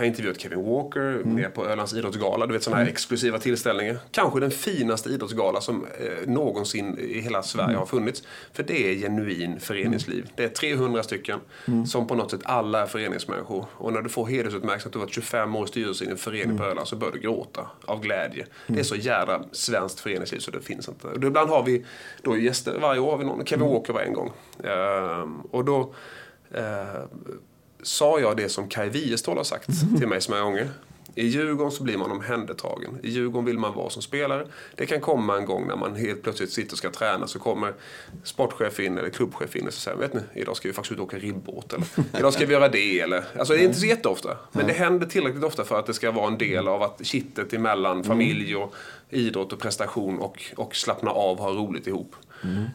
[0.00, 3.98] har intervjuat Kevin Walker med på Ölands idrottsgala, du vet sådana här exklusiva tillställningar.
[4.10, 8.22] Kanske den finaste idrottsgala som eh, någonsin i hela Sverige har funnits.
[8.52, 10.30] För det är genuin föreningsliv.
[10.36, 11.40] Det är 300 stycken
[11.86, 13.66] som på något sätt alla är föreningsmänniskor.
[13.72, 16.58] Och när du får hedersutmärkelsen att du varit 25 år i styrelsen i en förening
[16.58, 18.46] på Öland så bör du gråta av glädje.
[18.66, 21.06] Det är så jävla svenskt föreningsliv så det finns inte.
[21.06, 21.84] Och ibland har vi
[22.22, 24.32] då gäster, varje år har vi någon, Kevin Walker var en gång.
[24.64, 25.94] Ehm, och då
[26.54, 27.04] eh,
[27.82, 30.70] sa jag det som Kai Wierståhl har sagt till mig så många gånger.
[31.14, 32.98] I Djurgården så blir man omhändertagen.
[33.02, 34.46] I Djurgården vill man vara som spelare.
[34.74, 37.74] Det kan komma en gång när man helt plötsligt sitter och ska träna så kommer
[38.24, 41.04] sportchef in eller klubbchef in och säger vet ni, idag ska vi faktiskt ut och
[41.04, 41.86] åka ribbåt eller
[42.18, 43.24] idag ska vi göra det eller.
[43.38, 44.36] Alltså det är inte så jätteofta.
[44.52, 47.52] Men det händer tillräckligt ofta för att det ska vara en del av att kittet
[47.52, 48.74] emellan familj och
[49.10, 52.16] idrott och prestation och, och slappna av och ha roligt ihop.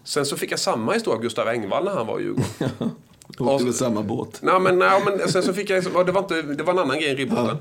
[0.03, 2.91] Sen så fick jag samma historia av Gustav Engvall när han var i Djurgården.
[3.39, 4.39] Åkte med samma båt.
[4.41, 6.79] Nej men, nej, men sen så fick jag liksom, det var, inte, det var en
[6.79, 7.57] annan grej i ribbåten.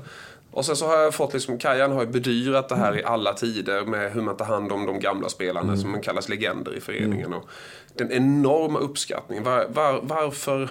[0.51, 3.33] Och sen så har jag fått liksom, Kajan har ju bedyrat det här i alla
[3.33, 6.81] tider med hur man tar hand om de gamla spelarna som man kallas legender i
[6.81, 7.33] föreningen.
[7.33, 7.49] Och
[7.95, 9.43] den enorma uppskattningen.
[9.43, 10.69] Var, var, varför,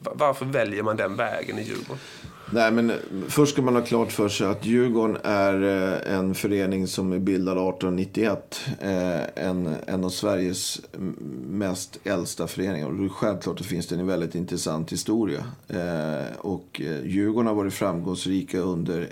[0.00, 1.98] var, varför väljer man den vägen i Djurgården?
[2.54, 2.96] Nej, men eh,
[3.28, 7.18] först ska man ha klart för sig att Djurgården är eh, en förening som är
[7.18, 8.60] bildad 1891.
[8.80, 10.80] Eh, en, en av Sveriges
[11.48, 13.04] mest äldsta föreningar.
[13.04, 15.44] Och självklart så finns det en väldigt intressant historia.
[16.38, 19.08] Och Djurgården har varit framgångsrika under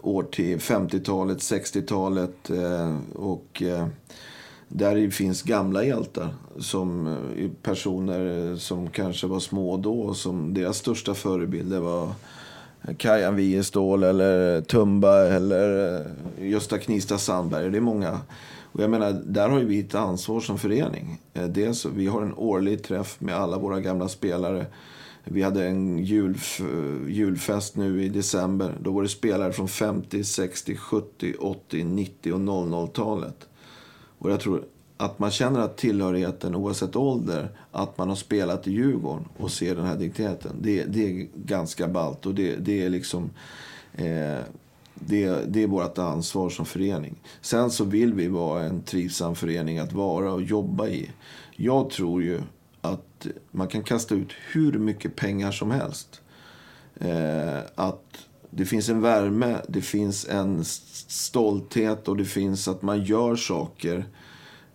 [0.00, 2.50] år till 50-talet, 60-talet
[3.14, 3.62] och
[4.76, 6.28] där finns gamla hjältar.
[6.58, 12.08] Som eh, personer eh, som kanske var små då och som deras största förebilder var
[12.82, 16.00] eh, Kajan Wiestål, eller Tumba eller
[16.40, 17.70] Gösta Knista Sandberg.
[17.70, 18.20] Det är många.
[18.62, 21.20] Och jag menar, där har ju vi ett ansvar som förening.
[21.32, 24.66] Dels, vi har en årlig träff med alla våra gamla spelare.
[25.24, 26.60] Vi hade en julf
[27.08, 28.74] julfest nu i december.
[28.80, 33.48] Då var det spelare från 50, 60, 70, 80, 90 och 00-talet.
[34.24, 34.64] Och jag tror
[34.96, 39.76] att man känner att tillhörigheten oavsett ålder, att man har spelat i Djurgården och ser
[39.76, 40.56] den här digniteten.
[40.60, 43.30] Det, det är ganska ballt och det, det är liksom...
[43.94, 44.40] Eh,
[44.94, 47.14] det, det är vårt ansvar som förening.
[47.40, 51.10] Sen så vill vi vara en trivsam förening att vara och jobba i.
[51.56, 52.40] Jag tror ju
[52.80, 56.20] att man kan kasta ut hur mycket pengar som helst.
[57.00, 63.04] Eh, att det finns en värme, det finns en stolthet och det finns att man
[63.04, 64.04] gör saker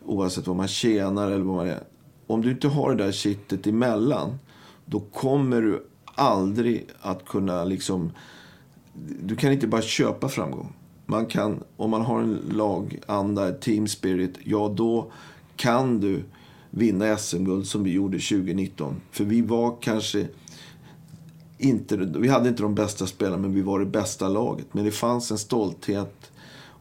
[0.05, 1.84] oavsett vad man tjänar eller vad man är.
[2.27, 4.39] Om du inte har det där kittet emellan,
[4.86, 8.11] då kommer du aldrig att kunna liksom...
[9.23, 10.73] Du kan inte bara köpa framgång.
[11.05, 15.11] Man kan, om man har en laganda, team spirit, ja då
[15.55, 16.23] kan du
[16.69, 19.01] vinna SM-guld som vi gjorde 2019.
[19.11, 20.27] För vi var kanske
[21.60, 24.68] inte, vi hade inte de bästa spelarna, men vi var det bästa laget.
[24.72, 26.32] Men det fanns en stolthet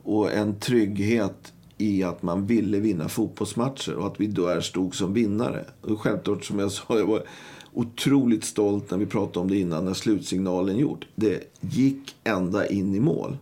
[0.02, 5.14] och en trygghet i att man ville vinna fotbollsmatcher och att vi där stod som
[5.14, 5.64] vinnare.
[5.80, 7.22] Och självklart, som jag sa, jag var
[7.72, 11.06] otroligt stolt när vi pratade om det innan, när slutsignalen gjort.
[11.14, 13.36] Det gick ända in i mål.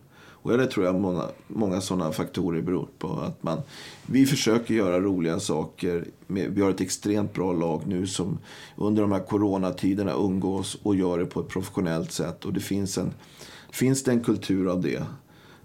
[0.51, 3.07] Och det tror jag många, många sådana faktorer beror på.
[3.07, 3.61] Att man,
[4.05, 6.05] vi försöker göra roliga saker.
[6.27, 8.37] Vi har ett extremt bra lag nu som
[8.75, 12.45] under de här coronatiderna umgås och gör det på ett professionellt sätt.
[12.45, 13.13] Och det finns, en,
[13.71, 15.03] finns det en kultur av det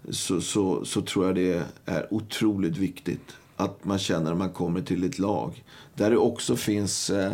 [0.09, 4.81] så, så, så tror jag det är otroligt viktigt att man känner när man kommer
[4.81, 5.63] till ett lag.
[5.95, 7.33] Där det också finns eh,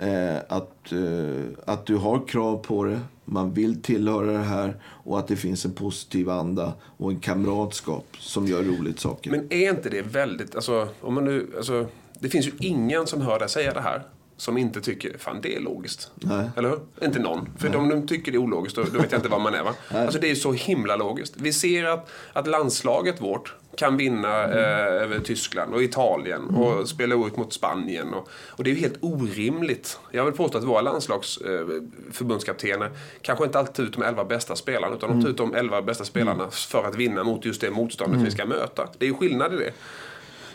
[0.00, 5.18] eh, att, eh, att du har krav på det, man vill tillhöra det här och
[5.18, 9.30] att det finns en positiv anda och en kamratskap som gör roligt saker.
[9.30, 11.86] Men är inte det väldigt, alltså, om man nu, alltså,
[12.20, 14.02] det finns ju ingen som hör dig säga det här
[14.36, 16.10] som inte tycker fan det är logiskt.
[16.14, 16.50] Nej.
[16.56, 16.80] Eller hur?
[17.02, 17.48] Inte någon.
[17.58, 17.78] För Nej.
[17.78, 19.62] om de tycker det är ologiskt då, då vet jag inte vad man är.
[19.62, 19.74] Va?
[19.88, 21.34] Alltså det är så himla logiskt.
[21.36, 24.58] Vi ser att, att landslaget vårt kan vinna mm.
[24.58, 26.56] eh, över Tyskland och Italien mm.
[26.56, 28.14] och spela ut mot Spanien.
[28.14, 29.98] Och, och, det är ju helt orimligt.
[30.10, 32.92] Jag vill påstå att våra landslagsförbundskaptener eh,
[33.22, 35.20] kanske inte alltid tar ut de elva bästa spelarna utan mm.
[35.20, 36.50] de tar ut de elva bästa spelarna mm.
[36.50, 38.30] för att vinna mot just det motståndet vi mm.
[38.30, 38.88] ska möta.
[38.98, 39.72] Det är ju skillnad i det.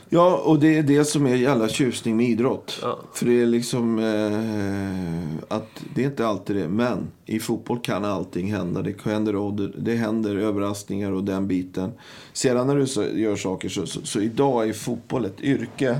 [0.09, 2.79] Ja, och det är det som är jävla tjusning med idrott.
[2.81, 2.99] Ja.
[3.13, 6.67] För det är liksom eh, att det är inte alltid det.
[6.67, 8.81] Men i fotboll kan allting hända.
[8.81, 11.91] Det händer, det händer överraskningar och den biten.
[12.33, 15.99] Sedan när du så, gör saker så, så, så idag är fotboll ett yrke.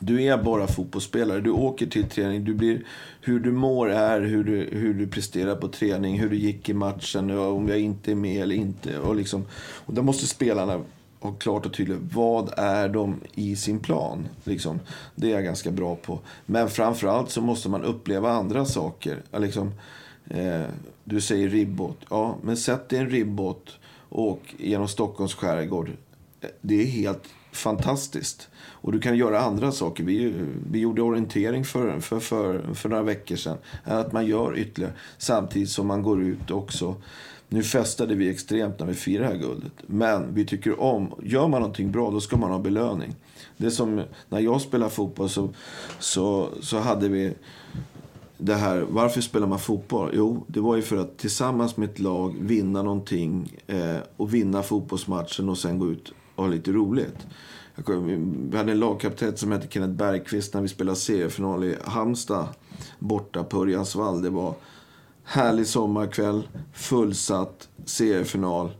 [0.00, 1.40] Du är bara fotbollsspelare.
[1.40, 2.44] Du åker till träning.
[2.44, 2.84] Du blir,
[3.20, 6.18] hur du mår är hur du, hur du presterar på träning.
[6.18, 7.30] Hur du gick i matchen.
[7.30, 8.98] Om jag inte är med eller inte.
[8.98, 9.44] Och, liksom,
[9.86, 10.80] och där måste spelarna
[11.26, 14.28] och klart och tydligt vad är de i sin plan.
[14.44, 14.80] Liksom.
[15.14, 16.20] Det är jag ganska bra på.
[16.46, 19.22] Men framförallt så måste man uppleva andra saker.
[19.38, 19.72] Liksom,
[20.30, 20.62] eh,
[21.04, 21.98] du säger ribbåt.
[22.10, 25.90] Ja, men sätt dig en ribbåt och genom Stockholms skärgård.
[26.40, 28.48] Eh, det är helt fantastiskt.
[28.56, 30.04] Och du kan göra andra saker.
[30.04, 30.34] Vi,
[30.70, 33.58] vi gjorde orientering för, för, för, för några veckor sedan.
[33.84, 34.92] Att man gör ytterligare.
[35.18, 36.96] Samtidigt som man går ut också
[37.48, 39.72] nu festade vi extremt när vi firade här guldet.
[39.86, 43.14] Men vi tycker om, gör man någonting bra då ska man ha belöning.
[43.56, 45.50] Det som när jag spelade fotboll så,
[45.98, 47.34] så, så hade vi
[48.38, 50.10] det här, varför spelar man fotboll?
[50.14, 54.62] Jo, det var ju för att tillsammans med ett lag vinna någonting eh, och vinna
[54.62, 57.26] fotbollsmatchen och sen gå ut och ha lite roligt.
[58.50, 62.48] Vi hade en lagkapten som hette Kenneth Bergqvist när vi spelade seriefinal i Halmstad
[62.98, 64.22] borta på Örjansvall.
[64.22, 64.54] Det var
[65.28, 68.70] Härlig sommarkväll, fullsatt, seriefinal.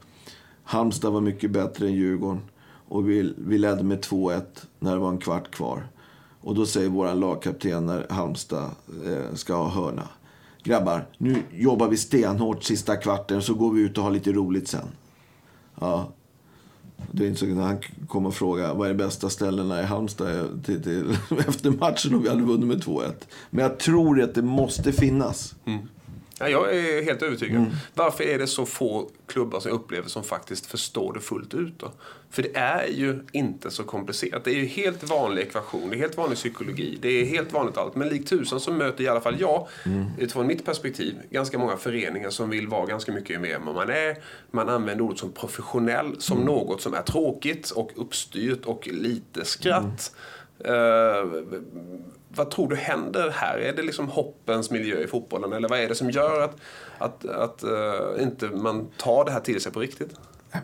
[0.64, 2.40] Halmstad var mycket bättre än Djurgården.
[2.88, 4.42] Och vi, vi ledde med 2-1
[4.78, 5.88] när det var en kvart kvar.
[6.40, 8.70] Och då säger vår lagkapten när Halmstad
[9.06, 10.08] eh, ska ha hörna.
[10.62, 14.68] Grabbar, nu jobbar vi stenhårt sista kvarten så går vi ut och har lite roligt
[14.68, 14.88] sen.
[15.80, 16.08] Ja.
[17.12, 17.78] Det insåg när han
[18.08, 21.16] kom och frågade vad är de bästa ställena i Halmstad eh, till, till,
[21.48, 23.12] efter matchen om vi hade vunnit med 2-1.
[23.50, 25.54] Men jag tror att det måste finnas.
[25.64, 25.88] Mm.
[26.38, 27.56] Ja, jag är helt övertygad.
[27.56, 27.70] Mm.
[27.94, 31.78] Varför är det så få klubbar som jag upplever som faktiskt förstår det fullt ut
[31.78, 31.92] då?
[32.30, 34.44] För det är ju inte så komplicerat.
[34.44, 37.76] Det är ju helt vanlig ekvation, det är helt vanlig psykologi, det är helt vanligt
[37.76, 37.94] allt.
[37.94, 40.04] Men likt tusan så möter i alla fall jag, mm.
[40.18, 43.90] utifrån mitt perspektiv, ganska många föreningar som vill vara ganska mycket mer än vad man
[43.90, 44.16] är.
[44.50, 46.46] Man använder ordet som professionell, som mm.
[46.46, 50.14] något som är tråkigt och uppstyrt och lite skratt.
[50.68, 51.42] Uh,
[52.28, 53.58] vad tror du händer här?
[53.58, 55.52] Är det liksom hoppens miljö i fotbollen?
[55.52, 56.56] Eller vad är det som gör att,
[56.98, 60.10] att, att uh, inte man tar det här till sig på riktigt?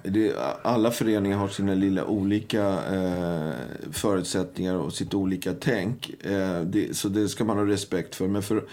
[0.02, 3.52] Det, alla föreningar har sina lilla olika eh,
[3.92, 6.24] förutsättningar och sitt olika tänk.
[6.24, 8.28] Eh, det, så det ska man ha respekt för.
[8.28, 8.64] Men för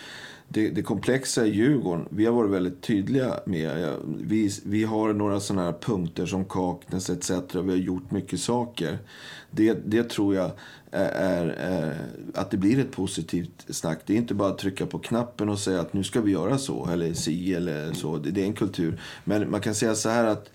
[0.47, 3.83] det, det komplexa i Djurgården, vi har varit väldigt tydliga med.
[3.83, 7.31] Eh, vi, vi har några sådana här punkter som Kaknäs etc.
[7.53, 8.97] Vi har gjort mycket saker.
[9.51, 10.51] Det, det tror jag
[10.91, 13.99] är, är, eh, att det blir ett positivt snack.
[14.05, 16.57] Det är inte bara att trycka på knappen och säga att nu ska vi göra
[16.57, 18.17] så, eller si eller så.
[18.17, 19.01] Det, det är en kultur.
[19.23, 20.49] Men man kan säga så här att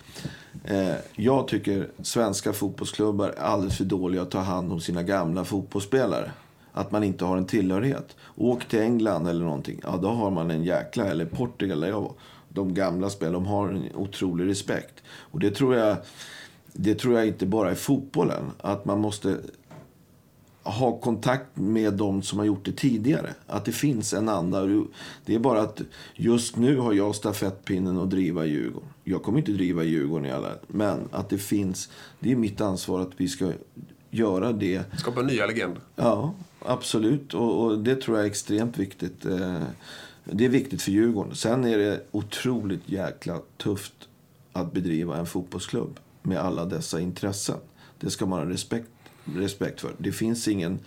[0.64, 5.44] eh, jag tycker svenska fotbollsklubbar är alldeles för dåliga att ta hand om sina gamla
[5.44, 6.30] fotbollsspelare
[6.74, 8.16] att man inte har en tillhörighet.
[8.36, 12.00] Åk till England eller någonting, ja då har man en jäkla, eller Portugal där jag
[12.00, 12.12] var.
[12.48, 15.02] De gamla spelarna, de har en otrolig respekt.
[15.06, 15.96] Och det tror jag,
[16.76, 18.50] det tror jag inte bara är fotbollen.
[18.60, 19.38] Att man måste
[20.62, 23.34] ha kontakt med de som har gjort det tidigare.
[23.46, 24.66] Att det finns en anda.
[25.24, 25.80] Det är bara att
[26.14, 28.88] just nu har jag stafettpinnen att driva Djurgården.
[29.04, 30.52] Jag kommer inte driva Djurgården i alla...
[30.66, 31.90] Men att det finns...
[32.20, 33.52] Det är mitt ansvar att vi ska
[34.10, 34.82] göra det.
[34.98, 35.80] Skapa nya legender.
[35.96, 37.34] Ja, absolut.
[37.34, 39.26] Och, och, det tror jag är extremt viktigt.
[39.26, 39.62] Eh,
[40.24, 41.34] det är viktigt för Djurgården.
[41.34, 44.08] Sen är det otroligt jäkla tufft
[44.52, 47.58] att bedriva en fotbollsklubb med alla dessa intressen.
[48.00, 48.88] Det ska man ha respekt,
[49.24, 49.92] respekt för.
[49.98, 50.78] Det finns ingen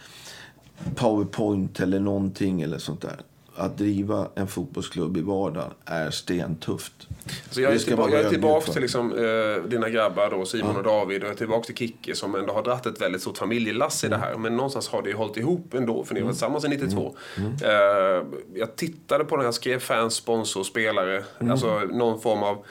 [0.96, 3.22] powerpoint eller någonting eller sånt där
[3.58, 7.08] att driva en fotbollsklubb i vardagen är stentufft.
[7.50, 10.78] Så jag är, tillbaka, jag är tillbaka till liksom, eh, dina grabbar då, Simon ja.
[10.78, 13.38] och David och jag är tillbaka till Kicke som ändå har dragit ett väldigt stort
[13.38, 14.38] familjelass i det här.
[14.38, 16.34] Men någonstans har det ju hållit ihop ändå för ni var mm.
[16.34, 17.16] tillsammans i 92.
[17.38, 17.52] Mm.
[17.52, 17.64] Mm.
[17.64, 21.24] Eh, jag tittade på den här, skrev fans, sponsor, spelare.
[21.40, 21.52] Mm.
[21.52, 22.66] Alltså någon form av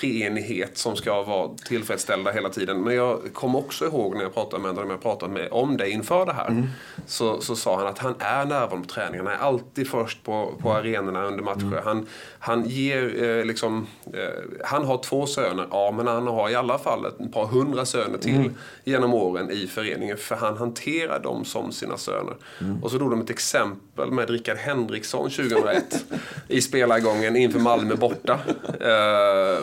[0.00, 2.80] treenighet som ska vara tillfredsställda hela tiden.
[2.80, 5.90] Men jag kommer också ihåg när jag pratade med honom, jag pratade med om det
[5.90, 6.48] inför det här.
[6.48, 6.66] Mm.
[7.06, 9.26] Så, så sa han att han är närvarande på träningen.
[9.26, 11.66] Han är alltid först på, på arenorna under matcher.
[11.66, 11.84] Mm.
[11.84, 12.06] Han,
[12.38, 16.78] han ger eh, liksom, eh, han har två söner, ja men han har i alla
[16.78, 18.54] fall ett par hundra söner till mm.
[18.84, 20.16] genom åren i föreningen.
[20.16, 22.34] För han hanterar dem som sina söner.
[22.60, 22.82] Mm.
[22.82, 26.04] Och så drog de ett exempel med Rickard Henriksson 2001
[26.48, 28.38] i spelargången inför Malmö borta.
[28.80, 29.58] Eh,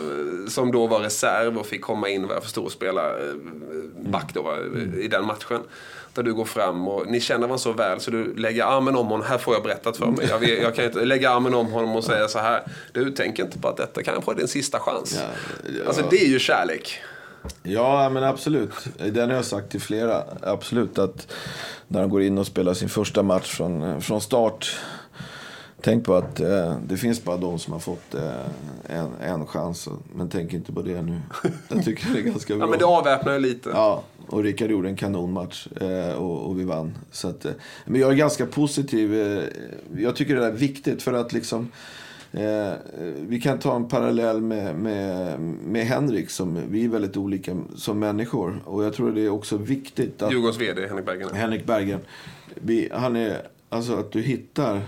[0.48, 3.34] som då var reserv och fick komma in vad jag förstår och spela eh,
[4.00, 4.58] back då,
[5.00, 5.62] i den matchen.
[6.14, 9.08] Där du går fram och ni känner varandra så väl så du lägger armen om
[9.08, 9.26] honom.
[9.28, 10.28] Här får jag berättat för mig.
[10.30, 12.64] Jag, jag kan inte lägga armen om honom och säga så här.
[12.92, 15.20] Du tänker inte på att detta kanske är din sista chans.
[15.22, 15.28] Ja,
[15.78, 15.88] ja.
[15.88, 17.02] Alltså det är ju kärlek.
[17.64, 18.72] Ja, men absolut.
[18.98, 20.24] Den har jag sagt till flera.
[20.42, 21.34] Absolut att
[21.88, 24.76] när de går in och spelar sin första match från, från start
[25.84, 28.46] Tänk på att eh, det finns bara de som har fått eh,
[28.86, 29.90] en, en chans.
[30.16, 31.22] Men tänk inte på det nu.
[31.70, 32.66] Jag tycker det är ganska bra.
[32.66, 33.70] ja, men det avväpnar ju lite.
[33.70, 36.98] Ja, och Rickard gjorde en kanonmatch eh, och, och, vi vann.
[37.12, 37.52] Så att, eh,
[37.86, 39.14] men jag är ganska positiv.
[39.14, 39.44] Eh,
[39.98, 41.72] jag tycker det är viktigt för att liksom...
[42.34, 42.74] Eh,
[43.28, 46.30] vi kan ta en parallell med, med, med Henrik.
[46.30, 48.62] Som, vi är väldigt olika som människor.
[48.66, 50.32] Och jag tror det är också viktigt att...
[50.32, 51.36] Djurgårdens VD, Henrik Berggren.
[51.36, 52.00] Henrik Berggren.
[52.56, 54.82] Vi, han är, alltså att du hittar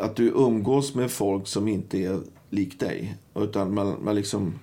[0.00, 3.16] att du umgås med folk som inte är lik dig.
[3.34, 4.58] Utan man, man liksom,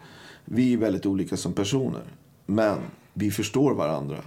[0.45, 2.03] vi är väldigt olika som personer.
[2.45, 2.77] Men
[3.13, 4.17] vi förstår varandra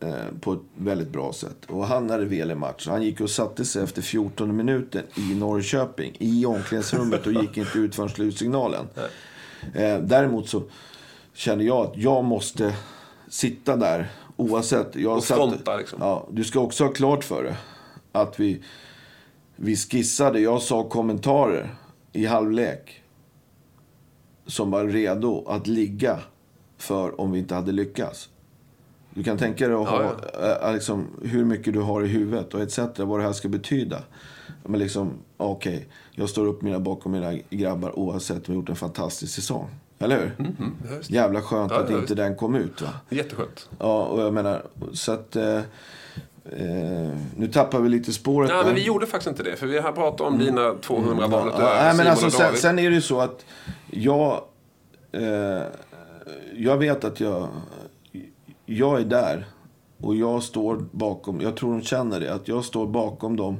[0.00, 1.64] eh, på ett väldigt bra sätt.
[1.68, 2.86] Och han hade väl i match.
[2.88, 6.16] Han gick och satte sig efter 14 minuten i Norrköping.
[6.18, 8.86] I omklädningsrummet och gick inte ut förrän slutsignalen.
[9.74, 10.62] Eh, däremot så
[11.34, 12.74] kände jag att jag måste
[13.28, 14.96] sitta där oavsett.
[14.96, 15.98] Jag och fronta liksom.
[16.02, 17.56] Ja, du ska också ha klart för det
[18.12, 18.62] att vi,
[19.56, 20.40] vi skissade.
[20.40, 21.74] Jag sa kommentarer
[22.12, 23.02] i halvlek
[24.46, 26.18] som var redo att ligga
[26.76, 28.28] för om vi inte hade lyckats.
[29.10, 30.72] Du kan tänka dig att ha, ja, ja.
[30.72, 32.78] Liksom, hur mycket du har i huvudet och etc.
[32.96, 34.02] Vad det här ska betyda.
[34.64, 38.44] Men liksom, okej, okay, jag står upp mina bakom mina grabbar oavsett.
[38.44, 39.70] De har gjort en fantastisk säsong.
[39.98, 40.34] Eller hur?
[40.38, 42.82] Mm, mm, Jävla skönt ja, att inte den kom ut.
[42.82, 42.88] Va?
[43.08, 43.68] Jätteskönt.
[43.78, 45.36] Ja, och jag menar, så att...
[45.36, 45.60] Eh,
[46.52, 48.50] Eh, nu tappar vi lite spåret.
[48.50, 49.56] Nej, men vi gjorde faktiskt inte det.
[49.56, 50.46] För vi har pratat om mm.
[50.46, 51.30] dina 200 mm.
[51.30, 53.44] valet ja, nej, men alltså, sen, sen, är det ju så att
[53.90, 54.42] jag...
[55.12, 55.62] Eh,
[56.56, 57.48] jag vet att jag...
[58.66, 59.46] Jag är där.
[60.00, 61.40] Och jag står bakom...
[61.40, 62.34] Jag tror de känner det.
[62.34, 63.56] Att jag står bakom dem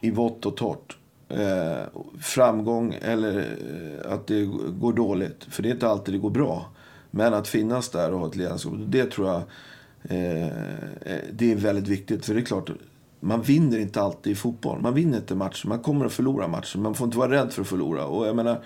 [0.00, 0.96] i vått och torrt.
[1.28, 4.44] Eh, framgång eller eh, att det
[4.80, 5.44] går dåligt.
[5.50, 6.66] För det är inte alltid det går bra.
[7.10, 8.72] Men att finnas där och ha ett ledarskap.
[8.86, 9.42] Det tror jag
[10.08, 12.24] Eh, eh, det är väldigt viktigt.
[12.24, 12.70] För det är klart,
[13.20, 14.80] man vinner inte alltid i fotboll.
[14.80, 15.68] Man vinner inte matcher.
[15.68, 16.78] Man kommer att förlora matcher.
[16.78, 18.06] Man får inte vara rädd för att förlora.
[18.06, 18.64] Och jag menar,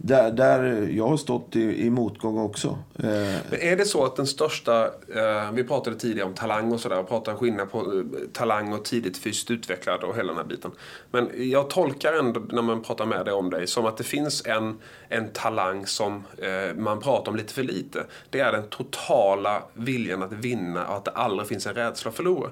[0.00, 2.78] där, där jag har stått i, i motgång också.
[2.98, 3.04] Eh,
[3.50, 4.84] Men är det så att den största,
[5.14, 8.84] eh, vi pratade tidigare om talang och sådär, och pratade skillnad på eh, talang och
[8.84, 10.70] tidigt fysiskt utvecklad och hela den här biten.
[11.10, 14.46] Men jag tolkar ändå när man pratar med dig om dig som att det finns
[14.46, 14.78] en,
[15.08, 18.06] en talang som eh, man pratar om lite för lite.
[18.30, 22.16] Det är den totala viljan att vinna och att det aldrig finns en rädsla att
[22.16, 22.50] förlora.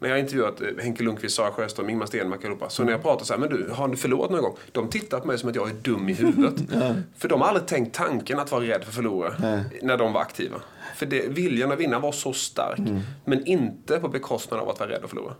[0.00, 2.70] När jag har intervjuat eh, Henke Lundqvist, Sara Sjöström, Ingmar Stenmark allihopa.
[2.70, 4.56] Så när jag pratar så här, men du, har du förlorat någon gång?
[4.72, 6.54] De tittar på mig som att jag är dum i huvudet.
[7.16, 9.34] För de har aldrig tänkt tanken att vara rädd för att förlora.
[9.82, 10.56] När de var aktiva.
[10.96, 12.78] För det, viljan att vinna var så stark.
[13.24, 15.34] Men inte på bekostnad av att vara rädd att förlora.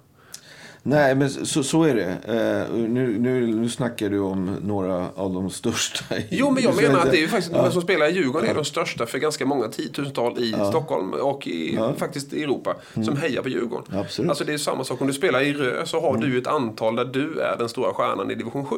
[0.83, 2.09] Nej, men så, så är det.
[2.09, 6.17] Eh, nu, nu, nu snackar du om några av de största.
[6.17, 8.55] i- Jo, men jag menar att det är faktiskt de som spelar i Djurgården är
[8.55, 12.75] de största för ganska många tiotusental i Stockholm och i, faktiskt i Europa
[13.05, 13.99] som hejar på Djurgården.
[14.01, 14.29] Absolut.
[14.31, 16.97] Alltså det är samma sak om du spelar i Rö så har du ett antal
[16.97, 18.77] där du är den stora stjärnan i division 7.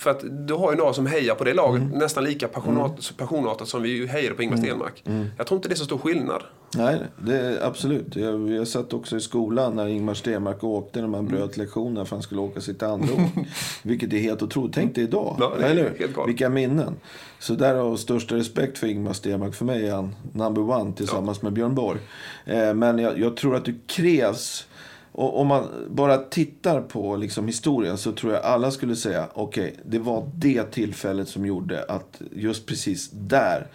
[0.00, 0.02] Ja.
[0.02, 3.68] För att du har ju några som hejar på det laget nästan lika passionat, passionartat
[3.68, 5.04] som vi hejade på Ingmar Stenmark.
[5.36, 6.42] Jag tror inte det är så stor skillnad.
[6.76, 8.16] Nej, det absolut.
[8.16, 12.16] Jag, jag satt också i skolan när Ingmar Stenmark åkte när man bröt lektionerna för
[12.16, 13.46] han skulle åka sitt andra åk.
[13.82, 14.74] Vilket är helt otroligt.
[14.74, 15.36] Tänk dig idag.
[15.40, 16.26] Ja, det eller hur?
[16.26, 16.94] Vilka minnen.
[17.38, 19.54] Så där har största respekt för Ingmar Stenmark.
[19.54, 22.00] För mig är han number one tillsammans med Björn Borg.
[22.44, 24.66] Eh, men jag, jag tror att det krävs
[25.12, 29.76] och om man bara tittar på liksom historien så tror jag alla skulle säga okej,
[29.84, 33.66] det var det tillfället som gjorde att just precis där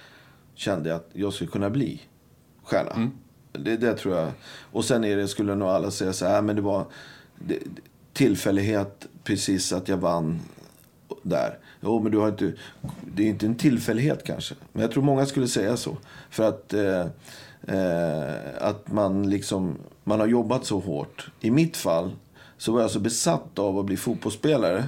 [0.55, 2.01] kände jag att jag skulle kunna bli
[2.63, 3.11] stjärna.
[3.51, 4.31] Det, det tror jag.
[4.71, 6.85] Och sen är det, skulle nog alla säga så här, men det var
[7.39, 7.59] det,
[8.13, 10.39] tillfällighet precis att jag vann
[11.23, 11.57] där.
[11.81, 12.53] Jo, men du har inte,
[13.15, 14.55] det är inte en tillfällighet kanske.
[14.71, 15.97] Men jag tror många skulle säga så.
[16.29, 17.05] För att, eh,
[17.67, 21.31] eh, att man liksom, man har jobbat så hårt.
[21.41, 22.11] I mitt fall
[22.57, 24.83] så var jag så besatt av att bli fotbollsspelare.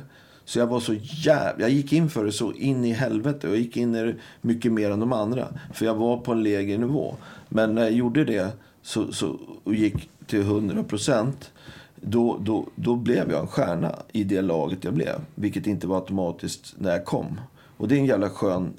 [0.45, 1.61] Så jag var så jävla...
[1.61, 3.47] Jag gick in för det så in i helvete.
[3.47, 5.47] Och jag gick in i det mycket mer än de andra.
[5.73, 7.15] För jag var på en lägre nivå.
[7.49, 8.51] Men när jag gjorde det
[8.81, 11.51] så, så, och gick till 100 procent.
[11.95, 15.21] Då, då, då blev jag en stjärna i det laget jag blev.
[15.35, 17.39] Vilket inte var automatiskt när jag kom.
[17.77, 18.73] Och det är en jävla skön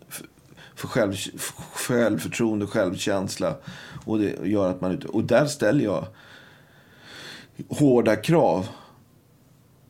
[0.78, 1.14] för själv,
[1.72, 3.54] självförtroende och självkänsla.
[4.04, 5.02] Och det gör att man.
[5.08, 6.06] Och där ställer jag
[7.68, 8.68] hårda krav.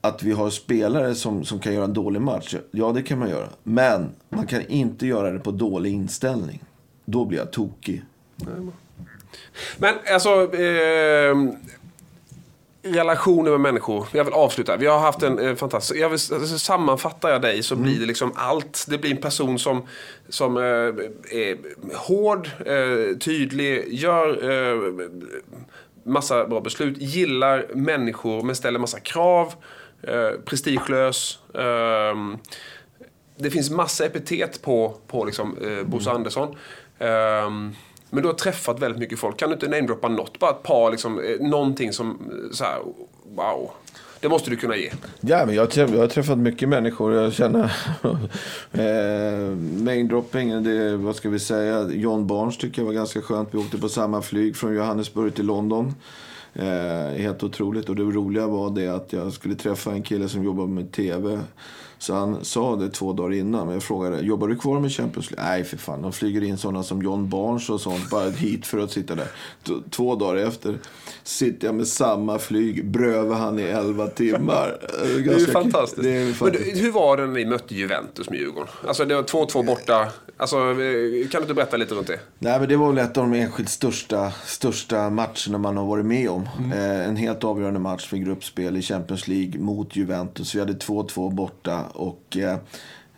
[0.01, 2.55] Att vi har spelare som, som kan göra en dålig match.
[2.71, 3.49] Ja, det kan man göra.
[3.63, 6.65] Men man kan inte göra det på dålig inställning.
[7.05, 8.05] Då blir jag tokig.
[9.79, 10.55] Men alltså...
[10.55, 11.37] Eh,
[12.95, 14.07] relationer med människor.
[14.13, 14.77] Jag vill avsluta.
[14.77, 16.01] Vi har haft en eh, fantastisk...
[16.01, 18.85] Jag vill, alltså, sammanfattar jag dig så blir det liksom allt.
[18.89, 19.87] Det blir en person som,
[20.29, 21.57] som eh, är
[21.97, 24.93] hård, eh, tydlig, gör eh,
[26.03, 29.55] massa bra beslut, gillar människor men ställer massa krav,
[30.03, 31.39] eh, prestigelös.
[31.55, 32.39] ehm,
[33.37, 36.57] det finns massa epitet på, på liksom, eh, Bosse Andersson.
[36.99, 37.75] Ehm,
[38.11, 39.37] men du har träffat väldigt mycket folk.
[39.37, 40.39] Kan du inte namedroppa något?
[40.39, 42.79] Bara ett par, liksom, eh, någonting som, eh, så här,
[43.35, 43.71] wow.
[44.21, 44.91] Det måste du kunna ge.
[45.21, 47.15] Ja, men jag, har jag har träffat mycket människor.
[47.15, 47.65] Jag känner...
[48.73, 51.89] eh, Maindropping, det, vad ska vi säga?
[51.91, 53.49] John Barnes tycker jag var ganska skönt.
[53.53, 55.95] Vi åkte på samma flyg från Johannesburg till London.
[56.55, 57.89] Eh, helt otroligt.
[57.89, 61.41] Och det roliga var det att jag skulle träffa en kille som jobbar med TV.
[61.99, 63.67] Så han sa det två dagar innan.
[63.67, 65.51] Men jag frågade, jobbar du kvar med Champions League?
[65.51, 66.03] Nej, för fan.
[66.03, 69.27] De flyger in sådana som John Barnes och sånt bara hit för att sitta där.
[69.91, 70.79] Två dagar efter
[71.23, 72.87] sitter jag med samma flyg.
[72.87, 74.79] Brövar han i elva timmar.
[75.25, 76.03] Det är, ju fantastiskt.
[76.03, 76.75] Det är Men fantastiskt.
[76.75, 78.69] du, hur var det när ni mötte Juventus med Djurgården?
[78.87, 80.09] Alltså det var 2-2 borta.
[80.37, 80.77] Alltså, kan
[81.31, 82.21] du inte berätta lite runt det?
[82.39, 86.07] Nej, men det var väl ett av de enskilt största, största matcherna man har varit
[86.07, 86.49] med om.
[86.73, 90.55] Eh, en helt avgörande match för gruppspel i Champions League mot Juventus.
[90.55, 92.59] Vi hade 2-2 borta och eh,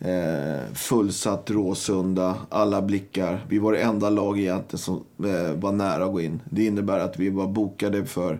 [0.01, 2.35] eh, fullsatt Råsunda.
[2.49, 3.45] Alla blickar.
[3.49, 6.41] Vi var det enda lag egentligen som eh, var nära att gå in.
[6.49, 8.39] Det innebär att vi var bokade för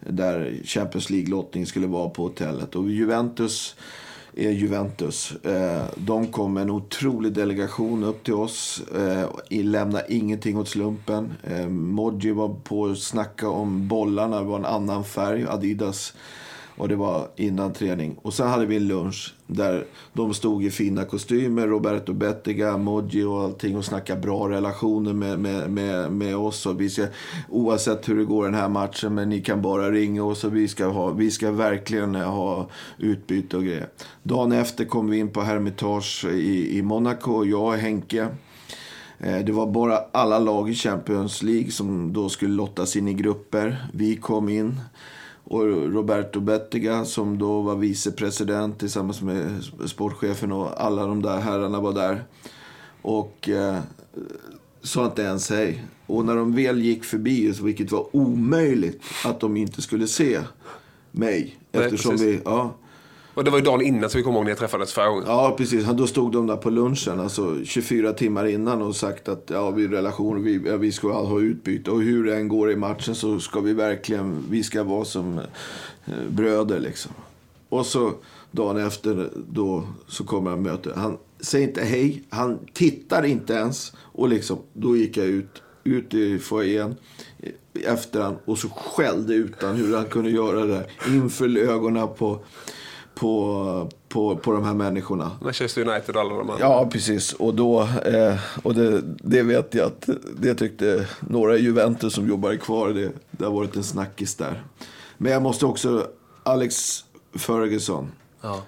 [0.00, 2.76] där Champions League-lottning skulle vara på hotellet.
[2.76, 3.76] Och Juventus
[4.36, 5.32] är Juventus.
[5.32, 8.82] Eh, de kom med en otrolig delegation upp till oss.
[8.94, 11.34] Eh, lämna Lämnade ingenting åt slumpen.
[11.68, 14.38] Modji var på att snacka om bollarna.
[14.38, 16.14] Det var en annan färg, Adidas.
[16.76, 18.16] Och det var innan träning.
[18.22, 21.66] Och sen hade vi en lunch där de stod i fina kostymer.
[21.66, 23.76] Roberto Bettiga, Moggi och allting.
[23.76, 26.66] Och snackade bra relationer med, med, med, med oss.
[26.66, 27.06] Och vi ska,
[27.50, 30.44] oavsett hur det går den här matchen, men ni kan bara ringa oss.
[30.44, 32.68] Och vi ska, ha, vi ska verkligen ha
[32.98, 33.88] utbyte och grejer.
[34.22, 37.44] Dagen efter kom vi in på Hermitage i, i Monaco.
[37.44, 38.28] Jag och Henke.
[39.18, 43.14] Eh, det var bara alla lag i Champions League som då skulle lottas in i
[43.14, 43.86] grupper.
[43.92, 44.80] Vi kom in.
[45.48, 51.80] Och Roberto Bettiga som då var vicepresident tillsammans med sportchefen och alla de där herrarna
[51.80, 52.24] var där.
[53.02, 53.78] Och eh,
[54.82, 55.84] sa inte ens hej.
[56.06, 60.40] Och när de väl gick förbi, vilket var omöjligt att de inte skulle se
[61.10, 61.58] mig.
[61.72, 62.26] Eftersom precis.
[62.26, 62.74] vi, ja,
[63.36, 65.24] och det var ju dagen innan så vi kommer ihåg när jag träffades förra gången.
[65.26, 65.84] Ja, precis.
[65.84, 69.88] Då stod de där på lunchen, alltså 24 timmar innan och sagt att ja, vi
[69.88, 71.90] relation, vi, vi ska ha utbyte.
[71.90, 75.38] Och hur det än går i matchen så ska vi verkligen, vi ska vara som
[75.38, 77.12] eh, bröder liksom.
[77.68, 78.12] Och så
[78.50, 80.92] dagen efter då så kommer han möte.
[80.96, 83.92] Han säger inte hej, han tittar inte ens.
[83.98, 86.96] Och liksom, då gick jag ut, ut i foajén
[87.38, 91.58] eh, efter han och så skällde ut han hur han kunde göra det där inför
[91.58, 92.40] ögonen på,
[93.20, 95.30] på, på, på de här människorna.
[95.40, 96.60] Manchester United och alla de andra.
[96.60, 97.32] Ja, precis.
[97.32, 100.08] Och, då, eh, och det, det vet jag att
[100.38, 102.88] det tyckte några i Juventus som jobbar kvar.
[102.88, 104.62] Det, det har varit en snackis där.
[105.18, 106.06] Men jag måste också,
[106.42, 107.04] Alex
[107.34, 108.08] Ferguson,
[108.40, 108.62] Ja.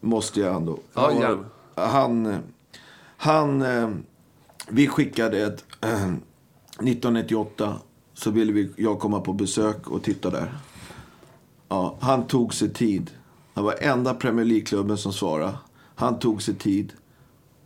[0.00, 0.78] måste jag ändå.
[0.94, 1.44] Ja, Han- gärna.
[1.74, 2.38] han,
[3.16, 3.88] han, eh,
[4.68, 6.12] vi skickade ett, eh,
[6.80, 7.74] 1998
[8.14, 10.54] så ville vi, jag komma på besök och titta där.
[11.68, 13.10] Ja, han tog sig tid.
[13.54, 15.52] Han var enda Premier League-klubben som svarade.
[15.94, 16.92] Han tog sig tid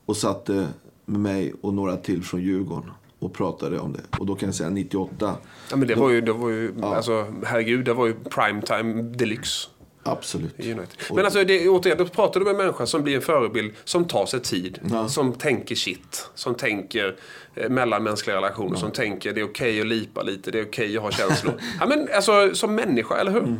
[0.06, 0.68] och satte
[1.04, 4.18] med mig och några till från Djurgården och pratade om det.
[4.18, 5.36] Och då kan jag säga 98.
[5.70, 9.68] Ja, men det var ju, det var ju alltså, herregud, det var ju primetime deluxe.
[10.02, 10.54] Absolut.
[10.58, 10.88] United.
[11.14, 14.04] Men alltså, det, återigen, då pratar du med en människa som blir en förebild, som
[14.04, 15.08] tar sig tid, Ja.
[15.08, 17.16] som tänker shit, som tänker
[17.54, 21.02] eh, mellanmänskliga relationer, som tänker det är okej att lipa lite, det är okej att
[21.02, 21.54] ha känslor.
[21.80, 23.56] ja, men alltså, som människa, eller hur?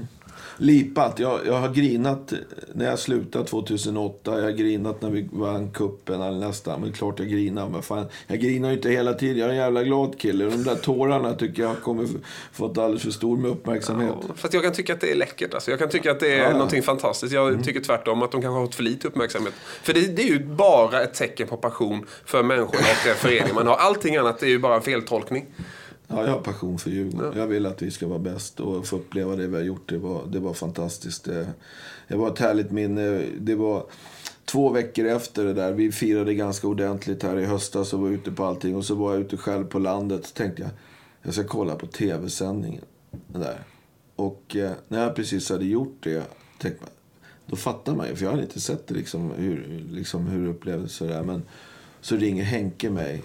[0.60, 1.18] Lipat.
[1.18, 2.32] Jag, jag har grinat
[2.74, 4.36] när jag slutade 2008.
[4.36, 6.80] Jag har grinat när vi vann kuppen eller nästan.
[6.80, 7.68] Men klart jag grinar.
[7.68, 9.38] Men fan, jag grinar ju inte hela tiden.
[9.38, 10.44] Jag är en jävla glad kille.
[10.44, 12.08] De där tårarna tycker jag kommer
[12.52, 14.14] fått alldeles för stor med uppmärksamhet.
[14.36, 15.54] Fast jag kan tycka att det är läckert.
[15.54, 15.70] Alltså.
[15.70, 16.50] Jag kan tycka att det är Ja, Mm.
[16.50, 16.58] ja.
[16.58, 17.32] någonting fantastiskt.
[17.34, 19.54] Jag tycker tvärtom att de kanske har fått för lite uppmärksamhet.
[19.82, 23.54] För det, det är ju bara ett tecken på passion för människor och den förening
[23.54, 23.76] man har.
[23.76, 25.46] Allting annat är ju bara en feltolkning.
[26.10, 27.38] Ja, jag har passion för Djurgården.
[27.38, 29.88] Jag vill att vi ska vara bäst och få uppleva det vi har gjort.
[29.88, 31.24] Det var, det var fantastiskt.
[31.24, 31.46] Det,
[32.08, 33.22] det var ett härligt minne.
[33.40, 33.86] Det var
[34.44, 35.72] två veckor efter det där.
[35.72, 38.76] Vi firade ganska ordentligt här i höstas och var ute på allting.
[38.76, 40.26] Och så var jag ute själv på landet.
[40.26, 40.70] Så tänkte jag,
[41.22, 42.84] jag ska kolla på tv-sändningen.
[43.26, 43.64] Där.
[44.16, 46.22] Och eh, när jag precis hade gjort det,
[46.58, 46.90] tänkte man,
[47.46, 48.16] då fattar man ju.
[48.16, 50.92] För jag hade inte sett det, liksom, hur, liksom, hur det upplevdes.
[50.92, 51.22] Sådär.
[51.22, 51.42] Men
[52.00, 53.22] så ringer Henke mig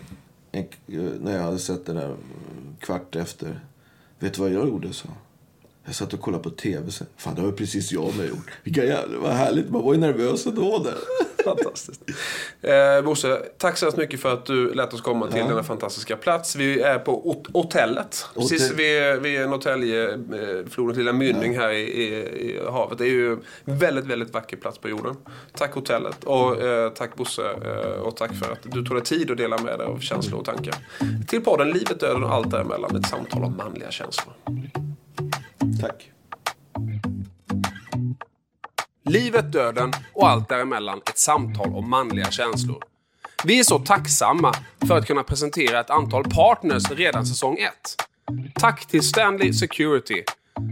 [1.22, 2.16] när jag hade sett den där
[2.80, 3.60] kvart efter.
[4.20, 4.94] Vet du vad jag gjorde?
[4.94, 5.08] så?
[5.86, 6.92] Jag satt och kollade på tv.
[6.92, 7.08] Sen.
[7.18, 8.52] Fan, det har precis jag med gjort.
[8.64, 9.70] Vilka jävla, vad härligt.
[9.70, 10.98] Man var ju nervös ändå där.
[11.44, 12.02] Fantastiskt.
[12.62, 15.48] Eh, Bosse, tack så hemskt mycket för att du lät oss komma till Ja.
[15.48, 16.56] denna fantastiska plats.
[16.56, 18.26] Vi är på hot- hotellet.
[18.36, 18.78] Precis Hotell.
[18.78, 22.06] vid, vid Norrtälje, eh, flodens lilla mynning här i, i,
[22.50, 22.98] i havet.
[22.98, 25.16] Det är ju en väldigt, väldigt vacker plats på jorden.
[25.58, 29.32] Tack hotellet och eh, tack Bosse eh, och tack för att du tog dig tid
[29.32, 30.76] att dela med dig av känslor och tankar.
[31.28, 32.96] Till podden Livet, döden och allt däremellan.
[32.96, 34.34] Ett samtal om manliga känslor.
[35.82, 36.10] Tack.
[39.06, 42.84] Livet, döden och allt däremellan ett samtal om manliga känslor.
[43.44, 44.54] Vi är så tacksamma
[44.88, 47.74] för att kunna presentera ett antal partners redan säsong 1.
[48.54, 50.24] Tack till Stanley Security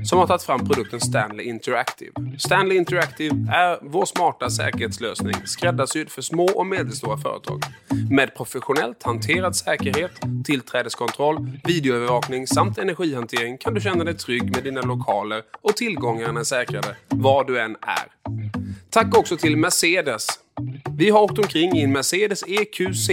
[0.04, 2.12] som har tagit fram produkten Stanley Interactive.
[2.38, 7.64] Stanley Interactive är vår smarta säkerhetslösning skräddarsydd för små och medelstora företag.
[8.10, 10.12] Med professionellt hanterad säkerhet,
[10.46, 16.44] tillträdeskontroll, videoövervakning samt energihantering kan du känna dig trygg med dina lokaler och tillgångarna är
[16.44, 18.61] säkrade var du än är.
[18.92, 20.28] Tack också till Mercedes.
[20.98, 23.10] Vi har åkt omkring i en Mercedes EQC.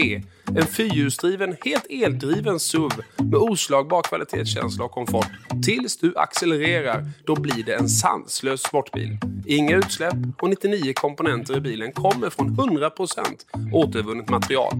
[0.56, 5.26] En fyrhjulsdriven, helt eldriven SUV med oslagbar kvalitetskänsla och komfort.
[5.64, 9.18] Tills du accelererar, då blir det en sanslös sportbil.
[9.46, 14.72] Inga utsläpp och 99 komponenter i bilen kommer från 100% återvunnet material.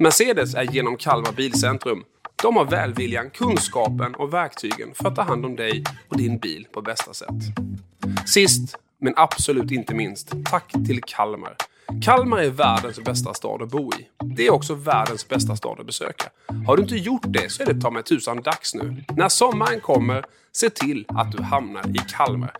[0.00, 2.04] Mercedes är genom Kalmar Bilcentrum.
[2.42, 6.66] De har välviljan, kunskapen och verktygen för att ta hand om dig och din bil
[6.72, 7.28] på bästa sätt.
[8.26, 11.56] Sist, men absolut inte minst, tack till Kalmar.
[12.02, 14.08] Kalmar är världens bästa stad att bo i.
[14.36, 16.30] Det är också världens bästa stad att besöka.
[16.66, 19.04] Har du inte gjort det så är det ta mig tusan dags nu.
[19.16, 22.52] När sommaren kommer, se till att du hamnar i Kalmar.